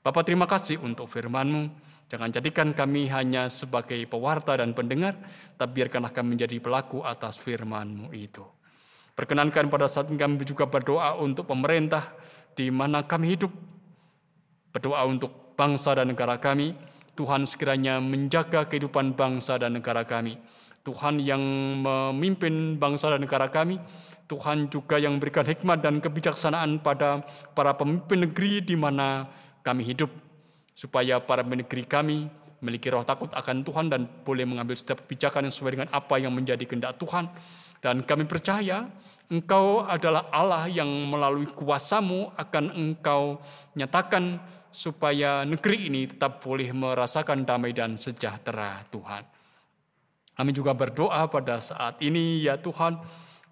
Bapak 0.00 0.24
terima 0.24 0.48
kasih 0.48 0.80
untuk 0.80 1.12
firman-Mu. 1.12 1.92
Jangan 2.08 2.32
jadikan 2.32 2.72
kami 2.72 3.06
hanya 3.12 3.52
sebagai 3.52 4.00
pewarta 4.08 4.56
dan 4.56 4.72
pendengar, 4.72 5.14
tapi 5.54 5.84
biarkanlah 5.84 6.10
kami 6.10 6.34
menjadi 6.34 6.56
pelaku 6.58 7.04
atas 7.04 7.36
firman-Mu 7.38 8.08
itu. 8.16 8.42
Perkenankan 9.14 9.68
pada 9.68 9.84
saat 9.84 10.08
kami 10.08 10.40
juga 10.48 10.64
berdoa 10.64 11.20
untuk 11.20 11.44
pemerintah 11.44 12.16
di 12.56 12.72
mana 12.72 13.04
kami 13.04 13.36
hidup. 13.36 13.52
Berdoa 14.72 15.04
untuk 15.04 15.52
bangsa 15.60 15.92
dan 15.92 16.08
negara 16.08 16.40
kami. 16.40 16.72
Tuhan 17.20 17.44
sekiranya 17.44 18.00
menjaga 18.00 18.64
kehidupan 18.64 19.12
bangsa 19.12 19.60
dan 19.60 19.76
negara 19.76 20.08
kami. 20.08 20.40
Tuhan 20.80 21.20
yang 21.20 21.44
memimpin 21.84 22.80
bangsa 22.80 23.12
dan 23.12 23.20
negara 23.20 23.52
kami. 23.52 23.76
Tuhan 24.24 24.72
juga 24.72 24.96
yang 24.96 25.20
memberikan 25.20 25.44
hikmat 25.44 25.84
dan 25.84 26.00
kebijaksanaan 26.00 26.80
pada 26.80 27.20
para 27.52 27.76
pemimpin 27.76 28.24
negeri 28.24 28.64
di 28.64 28.72
mana 28.72 29.28
kami 29.60 29.84
hidup 29.84 30.08
supaya 30.72 31.20
para 31.20 31.44
negeri 31.44 31.84
kami 31.84 32.32
memiliki 32.64 32.88
roh 32.88 33.04
takut 33.04 33.28
akan 33.36 33.68
Tuhan 33.68 33.92
dan 33.92 34.08
boleh 34.24 34.48
mengambil 34.48 34.72
setiap 34.72 35.04
kebijakan 35.04 35.44
yang 35.44 35.52
sesuai 35.52 35.72
dengan 35.76 35.88
apa 35.92 36.16
yang 36.16 36.32
menjadi 36.32 36.64
kehendak 36.64 36.96
Tuhan. 36.96 37.28
Dan 37.80 38.04
kami 38.04 38.28
percaya 38.28 38.84
Engkau 39.30 39.86
adalah 39.86 40.26
Allah 40.34 40.66
yang 40.66 40.90
melalui 41.06 41.46
kuasamu 41.46 42.34
akan 42.34 42.74
Engkau 42.74 43.38
nyatakan 43.78 44.42
supaya 44.74 45.46
negeri 45.46 45.86
ini 45.86 46.10
tetap 46.10 46.42
boleh 46.42 46.70
merasakan 46.74 47.46
damai 47.46 47.70
dan 47.70 47.94
sejahtera 47.94 48.82
Tuhan. 48.90 49.22
Kami 50.34 50.50
juga 50.50 50.74
berdoa 50.74 51.30
pada 51.30 51.62
saat 51.62 52.02
ini 52.02 52.42
ya 52.42 52.58
Tuhan 52.58 52.98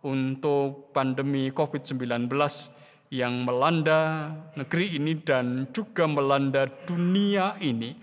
untuk 0.02 0.90
pandemi 0.90 1.50
COVID-19 1.50 2.26
yang 3.14 3.46
melanda 3.46 4.34
negeri 4.58 4.98
ini 4.98 5.14
dan 5.22 5.70
juga 5.74 6.10
melanda 6.10 6.66
dunia 6.66 7.54
ini. 7.62 7.96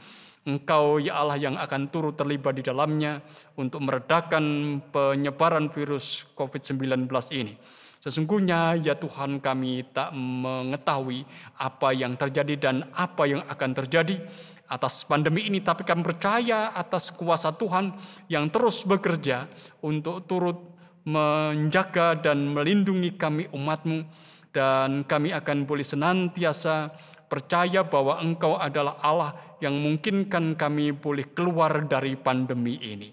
Engkau 0.46 1.02
ya 1.02 1.18
Allah 1.26 1.42
yang 1.42 1.58
akan 1.58 1.90
turut 1.90 2.14
terlibat 2.14 2.54
di 2.54 2.62
dalamnya 2.62 3.18
untuk 3.58 3.82
meredakan 3.82 4.78
penyebaran 4.94 5.74
virus 5.74 6.30
COVID-19 6.38 7.10
ini. 7.34 7.58
Sesungguhnya 7.98 8.78
ya 8.78 8.94
Tuhan 8.94 9.42
kami 9.42 9.90
tak 9.90 10.14
mengetahui 10.14 11.26
apa 11.58 11.90
yang 11.98 12.14
terjadi 12.14 12.54
dan 12.62 12.86
apa 12.94 13.26
yang 13.26 13.42
akan 13.50 13.72
terjadi 13.74 14.22
atas 14.70 15.02
pandemi 15.10 15.50
ini. 15.50 15.66
Tapi 15.66 15.82
kami 15.82 16.06
percaya 16.06 16.78
atas 16.78 17.10
kuasa 17.10 17.50
Tuhan 17.58 17.98
yang 18.30 18.54
terus 18.54 18.86
bekerja 18.86 19.50
untuk 19.82 20.30
turut 20.30 20.62
menjaga 21.10 22.18
dan 22.22 22.54
melindungi 22.54 23.18
kami 23.18 23.50
umatmu 23.50 24.06
dan 24.54 25.02
kami 25.06 25.34
akan 25.34 25.66
boleh 25.66 25.86
senantiasa 25.86 26.94
percaya 27.26 27.82
bahwa 27.86 28.22
Engkau 28.22 28.58
adalah 28.58 29.02
Allah 29.02 29.34
yang 29.64 29.76
memungkinkan 29.80 30.60
kami 30.60 30.92
boleh 30.96 31.32
keluar 31.32 31.86
dari 31.88 32.16
pandemi 32.20 32.80
ini. 32.82 33.10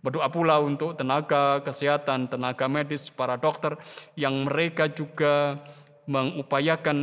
Berdoa 0.00 0.32
pula 0.32 0.56
untuk 0.64 0.96
tenaga 0.96 1.60
kesehatan, 1.60 2.32
tenaga 2.32 2.64
medis, 2.72 3.12
para 3.12 3.36
dokter 3.36 3.76
yang 4.16 4.48
mereka 4.48 4.88
juga 4.88 5.60
mengupayakan 6.08 6.98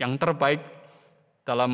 yang 0.00 0.16
terbaik 0.16 0.64
dalam 1.44 1.72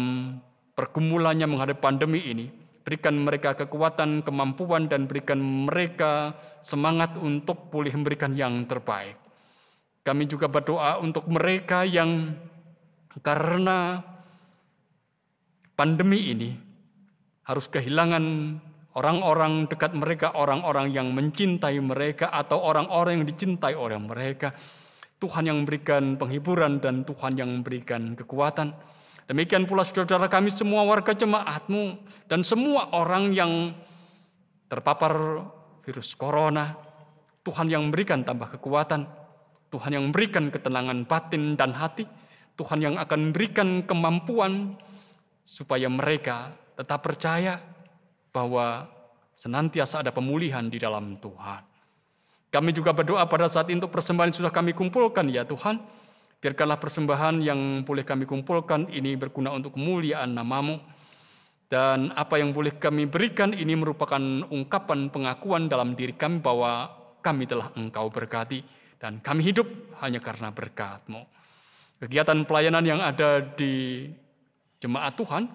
pergumulannya 0.74 1.46
menghadapi 1.46 1.78
pandemi 1.78 2.20
ini. 2.26 2.46
Berikan 2.84 3.16
mereka 3.16 3.56
kekuatan, 3.56 4.20
kemampuan, 4.26 4.90
dan 4.90 5.08
berikan 5.08 5.40
mereka 5.40 6.36
semangat 6.60 7.16
untuk 7.16 7.72
boleh 7.72 7.94
memberikan 7.94 8.36
yang 8.36 8.66
terbaik. 8.68 9.16
Kami 10.04 10.28
juga 10.28 10.52
berdoa 10.52 11.00
untuk 11.00 11.24
mereka 11.32 11.88
yang 11.88 12.36
karena 13.24 14.04
pandemi 15.74 16.30
ini 16.30 16.50
harus 17.44 17.68
kehilangan 17.68 18.24
orang-orang 18.94 19.66
dekat 19.66 19.92
mereka, 19.92 20.32
orang-orang 20.38 20.94
yang 20.94 21.10
mencintai 21.10 21.76
mereka 21.82 22.30
atau 22.30 22.62
orang-orang 22.62 23.22
yang 23.22 23.26
dicintai 23.28 23.74
oleh 23.74 23.98
mereka. 23.98 24.54
Tuhan 25.18 25.46
yang 25.46 25.62
memberikan 25.62 26.18
penghiburan 26.18 26.82
dan 26.82 27.02
Tuhan 27.06 27.38
yang 27.38 27.50
memberikan 27.60 28.14
kekuatan. 28.18 28.74
Demikian 29.24 29.64
pula 29.64 29.80
saudara-saudara 29.86 30.28
kami 30.28 30.52
semua 30.52 30.84
warga 30.84 31.16
jemaatmu 31.16 31.96
dan 32.28 32.44
semua 32.44 32.92
orang 32.92 33.32
yang 33.32 33.72
terpapar 34.68 35.48
virus 35.80 36.12
corona. 36.12 36.76
Tuhan 37.44 37.68
yang 37.72 37.88
memberikan 37.88 38.24
tambah 38.24 38.56
kekuatan. 38.56 39.04
Tuhan 39.72 39.90
yang 39.90 40.04
memberikan 40.06 40.54
ketenangan 40.54 41.02
batin 41.02 41.58
dan 41.58 41.74
hati, 41.74 42.06
Tuhan 42.54 42.78
yang 42.78 42.94
akan 42.94 43.18
memberikan 43.32 43.82
kemampuan 43.82 44.78
supaya 45.44 45.86
mereka 45.92 46.56
tetap 46.74 47.04
percaya 47.04 47.60
bahwa 48.32 48.88
senantiasa 49.36 50.02
ada 50.02 50.10
pemulihan 50.10 50.66
di 50.66 50.80
dalam 50.80 51.20
Tuhan. 51.20 51.62
Kami 52.50 52.70
juga 52.72 52.96
berdoa 52.96 53.26
pada 53.28 53.46
saat 53.46 53.68
itu 53.68 53.86
persembahan 53.86 54.30
yang 54.32 54.38
sudah 54.40 54.54
kami 54.54 54.72
kumpulkan 54.72 55.26
ya 55.28 55.44
Tuhan. 55.44 55.78
Biarkanlah 56.38 56.78
persembahan 56.78 57.42
yang 57.42 57.82
boleh 57.82 58.06
kami 58.06 58.24
kumpulkan 58.24 58.88
ini 58.90 59.14
berguna 59.18 59.50
untuk 59.52 59.76
kemuliaan 59.76 60.32
namamu. 60.34 60.80
Dan 61.66 62.14
apa 62.14 62.38
yang 62.38 62.54
boleh 62.54 62.78
kami 62.78 63.10
berikan 63.10 63.50
ini 63.50 63.74
merupakan 63.74 64.20
ungkapan 64.46 65.10
pengakuan 65.10 65.66
dalam 65.66 65.98
diri 65.98 66.14
kami 66.14 66.38
bahwa 66.38 66.92
kami 67.24 67.48
telah 67.50 67.74
engkau 67.74 68.12
berkati 68.12 68.62
dan 69.02 69.18
kami 69.18 69.50
hidup 69.50 69.66
hanya 70.04 70.22
karena 70.22 70.54
berkat-Mu. 70.54 71.26
Kegiatan 71.98 72.46
pelayanan 72.46 72.84
yang 72.86 73.00
ada 73.02 73.42
di 73.42 74.06
jemaat 74.84 75.16
Tuhan, 75.16 75.48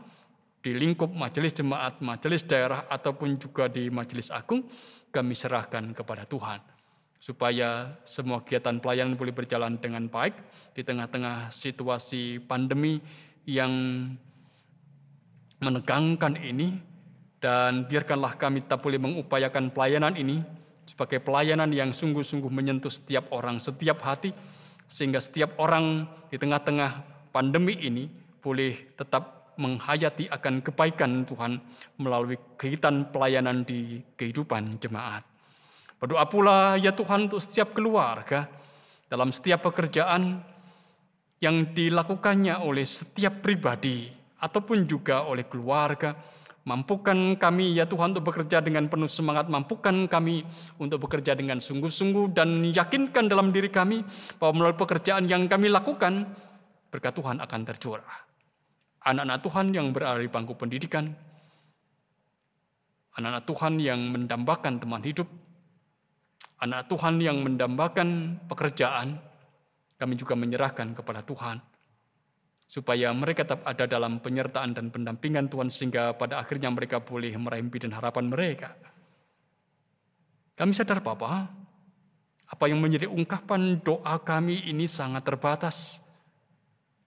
di 0.60 0.74
lingkup 0.74 1.14
majelis 1.14 1.54
jemaat, 1.54 2.02
majelis 2.02 2.42
daerah, 2.42 2.90
ataupun 2.90 3.38
juga 3.38 3.70
di 3.70 3.94
majelis 3.94 4.34
agung, 4.34 4.66
kami 5.14 5.38
serahkan 5.38 5.94
kepada 5.94 6.26
Tuhan. 6.26 6.58
Supaya 7.22 8.00
semua 8.02 8.42
kegiatan 8.42 8.82
pelayanan 8.82 9.14
boleh 9.14 9.36
berjalan 9.36 9.78
dengan 9.78 10.10
baik 10.10 10.34
di 10.74 10.82
tengah-tengah 10.82 11.54
situasi 11.54 12.42
pandemi 12.42 12.98
yang 13.46 13.72
menegangkan 15.62 16.34
ini. 16.42 16.90
Dan 17.40 17.88
biarkanlah 17.88 18.36
kami 18.36 18.68
tak 18.68 18.84
boleh 18.84 19.00
mengupayakan 19.00 19.72
pelayanan 19.72 20.12
ini 20.20 20.44
sebagai 20.84 21.24
pelayanan 21.24 21.72
yang 21.72 21.96
sungguh-sungguh 21.96 22.52
menyentuh 22.52 22.92
setiap 22.92 23.32
orang, 23.32 23.64
setiap 23.64 24.04
hati, 24.04 24.36
sehingga 24.84 25.24
setiap 25.24 25.56
orang 25.56 26.04
di 26.28 26.36
tengah-tengah 26.36 26.92
pandemi 27.32 27.80
ini 27.80 28.12
boleh 28.40 28.96
tetap 28.96 29.54
menghayati 29.60 30.32
akan 30.32 30.64
kebaikan 30.64 31.28
Tuhan 31.28 31.60
melalui 32.00 32.40
kegiatan 32.56 33.12
pelayanan 33.12 33.68
di 33.68 34.00
kehidupan 34.16 34.80
jemaat. 34.80 35.24
Berdoa 36.00 36.24
pula 36.32 36.80
ya 36.80 36.96
Tuhan 36.96 37.28
untuk 37.28 37.44
setiap 37.44 37.76
keluarga 37.76 38.48
dalam 39.12 39.36
setiap 39.36 39.68
pekerjaan 39.68 40.40
yang 41.44 41.76
dilakukannya 41.76 42.64
oleh 42.64 42.88
setiap 42.88 43.44
pribadi 43.44 44.08
ataupun 44.40 44.88
juga 44.88 45.28
oleh 45.28 45.44
keluarga 45.44 46.16
Mampukan 46.70 47.34
kami 47.34 47.82
ya 47.82 47.90
Tuhan 47.90 48.14
untuk 48.14 48.30
bekerja 48.30 48.62
dengan 48.62 48.86
penuh 48.86 49.10
semangat. 49.10 49.50
Mampukan 49.50 50.06
kami 50.06 50.46
untuk 50.78 51.10
bekerja 51.10 51.34
dengan 51.34 51.58
sungguh-sungguh 51.58 52.30
dan 52.30 52.62
yakinkan 52.62 53.26
dalam 53.26 53.50
diri 53.50 53.74
kami 53.74 54.06
bahwa 54.38 54.62
melalui 54.62 54.78
pekerjaan 54.78 55.26
yang 55.26 55.50
kami 55.50 55.66
lakukan, 55.74 56.30
berkat 56.94 57.18
Tuhan 57.18 57.42
akan 57.42 57.62
tercurah. 57.66 58.29
Anak-anak 59.00 59.40
Tuhan 59.44 59.66
yang 59.72 59.96
berada 59.96 60.20
di 60.20 60.28
bangku 60.28 60.60
pendidikan, 60.60 61.08
anak-anak 63.16 63.44
Tuhan 63.48 63.74
yang 63.80 64.00
mendambakan 64.12 64.80
teman 64.80 65.04
hidup, 65.04 65.28
anak 66.60 66.92
Tuhan 66.92 67.24
yang 67.24 67.40
mendambakan 67.40 68.40
pekerjaan, 68.52 69.16
kami 69.96 70.14
juga 70.20 70.36
menyerahkan 70.36 70.92
kepada 70.96 71.24
Tuhan 71.24 71.64
supaya 72.70 73.10
mereka 73.18 73.50
tetap 73.50 73.66
ada 73.66 73.90
dalam 73.90 74.22
penyertaan 74.22 74.78
dan 74.78 74.94
pendampingan 74.94 75.50
Tuhan 75.50 75.74
sehingga 75.74 76.14
pada 76.14 76.38
akhirnya 76.38 76.70
mereka 76.70 77.02
boleh 77.02 77.34
meraih 77.34 77.66
mimpi 77.66 77.82
dan 77.82 77.98
harapan 77.98 78.30
mereka. 78.30 78.78
Kami 80.54 80.70
sadar 80.78 81.02
Bapak, 81.02 81.50
apa 82.46 82.66
yang 82.70 82.78
menjadi 82.78 83.10
ungkapan 83.10 83.82
doa 83.82 84.22
kami 84.22 84.70
ini 84.70 84.86
sangat 84.86 85.26
terbatas. 85.26 86.06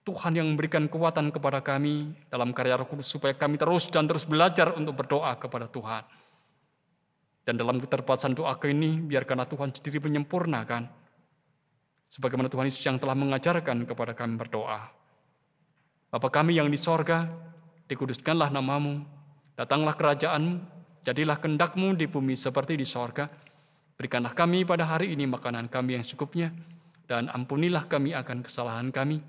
Tuhan 0.03 0.35
yang 0.35 0.51
memberikan 0.51 0.91
kekuatan 0.91 1.31
kepada 1.31 1.63
kami 1.63 2.11
dalam 2.27 2.51
karya 2.51 2.75
Roh 2.75 2.91
Kudus 2.91 3.07
supaya 3.07 3.39
kami 3.39 3.55
terus 3.55 3.87
dan 3.87 4.11
terus 4.11 4.27
belajar 4.27 4.75
untuk 4.75 4.99
berdoa 4.99 5.39
kepada 5.39 5.71
Tuhan. 5.71 6.03
Dan 7.43 7.55
dalam 7.59 7.79
keterbatasan 7.79 8.35
doa 8.35 8.55
ini, 8.67 8.99
biarkanlah 8.99 9.47
Tuhan 9.47 9.71
sendiri 9.75 10.03
menyempurnakan. 10.03 10.91
Sebagaimana 12.11 12.51
Tuhan 12.51 12.67
Yesus 12.67 12.83
yang 12.83 12.99
telah 12.99 13.15
mengajarkan 13.15 13.87
kepada 13.87 14.15
kami 14.15 14.35
berdoa. 14.39 14.91
Bapa 16.13 16.29
kami 16.29 16.59
yang 16.59 16.69
di 16.69 16.77
sorga, 16.77 17.25
dikuduskanlah 17.87 18.51
namamu, 18.53 19.07
datanglah 19.55 19.95
kerajaanmu, 19.97 20.61
jadilah 21.03 21.39
kendakmu 21.39 21.95
di 21.99 22.07
bumi 22.11 22.35
seperti 22.37 22.79
di 22.79 22.85
sorga. 22.87 23.31
Berikanlah 23.97 24.35
kami 24.35 24.67
pada 24.67 24.87
hari 24.87 25.15
ini 25.15 25.31
makanan 25.31 25.71
kami 25.71 25.99
yang 25.99 26.05
cukupnya, 26.05 26.53
dan 27.07 27.27
ampunilah 27.33 27.87
kami 27.91 28.15
akan 28.15 28.45
kesalahan 28.45 28.93
kami, 28.93 29.25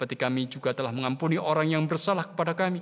seperti 0.00 0.16
kami 0.16 0.48
juga 0.48 0.72
telah 0.72 0.96
mengampuni 0.96 1.36
orang 1.36 1.76
yang 1.76 1.84
bersalah 1.84 2.24
kepada 2.24 2.56
kami. 2.56 2.80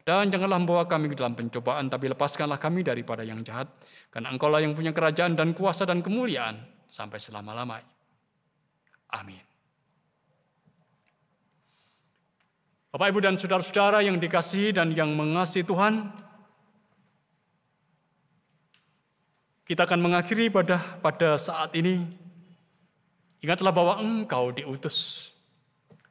Dan 0.00 0.32
janganlah 0.32 0.56
membawa 0.56 0.88
kami 0.88 1.12
ke 1.12 1.16
dalam 1.20 1.36
pencobaan, 1.36 1.92
tapi 1.92 2.08
lepaskanlah 2.08 2.56
kami 2.56 2.80
daripada 2.80 3.20
yang 3.20 3.44
jahat. 3.44 3.68
Karena 4.08 4.32
engkaulah 4.32 4.64
yang 4.64 4.72
punya 4.72 4.88
kerajaan 4.96 5.36
dan 5.36 5.52
kuasa 5.52 5.84
dan 5.84 6.00
kemuliaan 6.00 6.64
sampai 6.88 7.20
selama-lamanya. 7.20 7.84
Amin. 9.12 9.44
Bapak, 12.88 13.12
Ibu, 13.12 13.20
dan 13.20 13.36
saudara-saudara 13.36 14.00
yang 14.00 14.16
dikasihi 14.16 14.72
dan 14.72 14.88
yang 14.96 15.12
mengasihi 15.12 15.68
Tuhan, 15.68 16.08
kita 19.68 19.84
akan 19.84 20.00
mengakhiri 20.00 20.48
pada 20.48 20.80
pada 21.04 21.36
saat 21.36 21.76
ini. 21.76 22.08
Ingatlah 23.44 23.68
bahwa 23.68 24.00
engkau 24.00 24.48
diutus. 24.48 25.33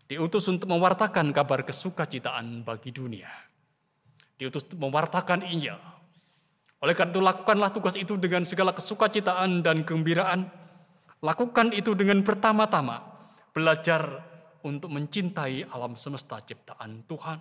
Diutus 0.07 0.45
untuk 0.51 0.67
mewartakan 0.67 1.31
kabar 1.31 1.63
kesukacitaan 1.63 2.67
bagi 2.67 2.91
dunia. 2.91 3.31
Diutus 4.35 4.67
untuk 4.67 4.89
mewartakan 4.89 5.47
Injil. 5.47 5.79
Oleh 6.83 6.91
karena 6.91 7.15
itu 7.15 7.21
lakukanlah 7.23 7.71
tugas 7.71 7.95
itu 7.95 8.19
dengan 8.19 8.43
segala 8.43 8.75
kesukacitaan 8.75 9.63
dan 9.63 9.87
kegembiraan. 9.87 10.51
Lakukan 11.23 11.71
itu 11.71 11.95
dengan 11.95 12.19
pertama-tama 12.19 12.99
belajar 13.55 14.19
untuk 14.67 14.91
mencintai 14.91 15.71
alam 15.71 15.95
semesta 15.95 16.43
ciptaan 16.43 17.07
Tuhan 17.07 17.39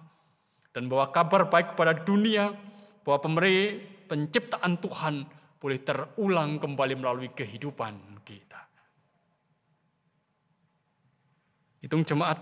dan 0.75 0.87
bawa 0.87 1.11
kabar 1.11 1.47
baik 1.51 1.75
kepada 1.75 1.93
dunia 2.03 2.55
bahwa 3.03 3.19
pemberi 3.19 3.79
penciptaan 4.07 4.79
Tuhan 4.79 5.15
boleh 5.63 5.79
terulang 5.87 6.59
kembali 6.59 6.95
melalui 6.99 7.31
kehidupan 7.31 8.25
kita. 8.27 8.52
Hitung 11.83 12.07
jemaat 12.07 12.39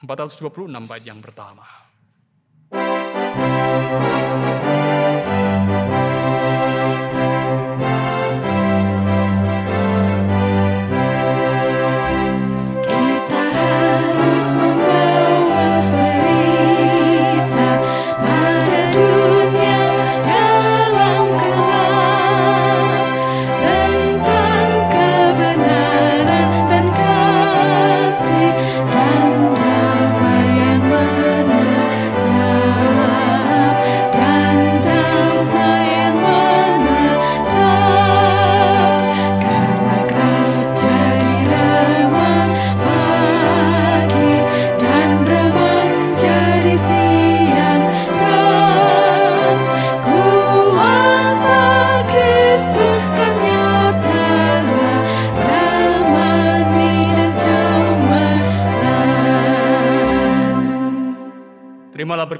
426 0.00 0.88
bait 0.88 1.04
yang 1.04 1.20
pertama. 1.20 1.68
Kita 12.80 13.42
harus 13.52 14.71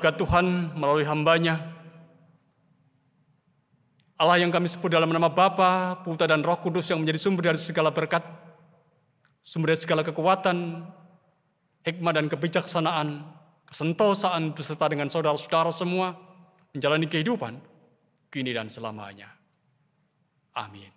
berkat 0.02 0.18
Tuhan 0.18 0.74
melalui 0.74 1.06
hambanya. 1.06 1.62
Allah 4.18 4.42
yang 4.42 4.50
kami 4.50 4.66
sebut 4.66 4.90
dalam 4.90 5.14
nama 5.14 5.30
Bapa, 5.30 6.02
Putra 6.02 6.26
dan 6.26 6.42
Roh 6.42 6.58
Kudus 6.58 6.90
yang 6.90 6.98
menjadi 6.98 7.22
sumber 7.22 7.46
dari 7.46 7.62
segala 7.62 7.94
berkat, 7.94 8.26
sumber 9.46 9.70
dari 9.70 9.78
segala 9.78 10.02
kekuatan, 10.02 10.82
hikmah 11.86 12.18
dan 12.18 12.26
kebijaksanaan, 12.26 13.22
kesentosaan 13.62 14.50
beserta 14.58 14.90
dengan 14.90 15.06
saudara-saudara 15.06 15.70
semua, 15.70 16.18
menjalani 16.74 17.06
kehidupan 17.06 17.62
kini 18.26 18.50
dan 18.50 18.66
selamanya. 18.66 19.30
Amin. 20.58 20.90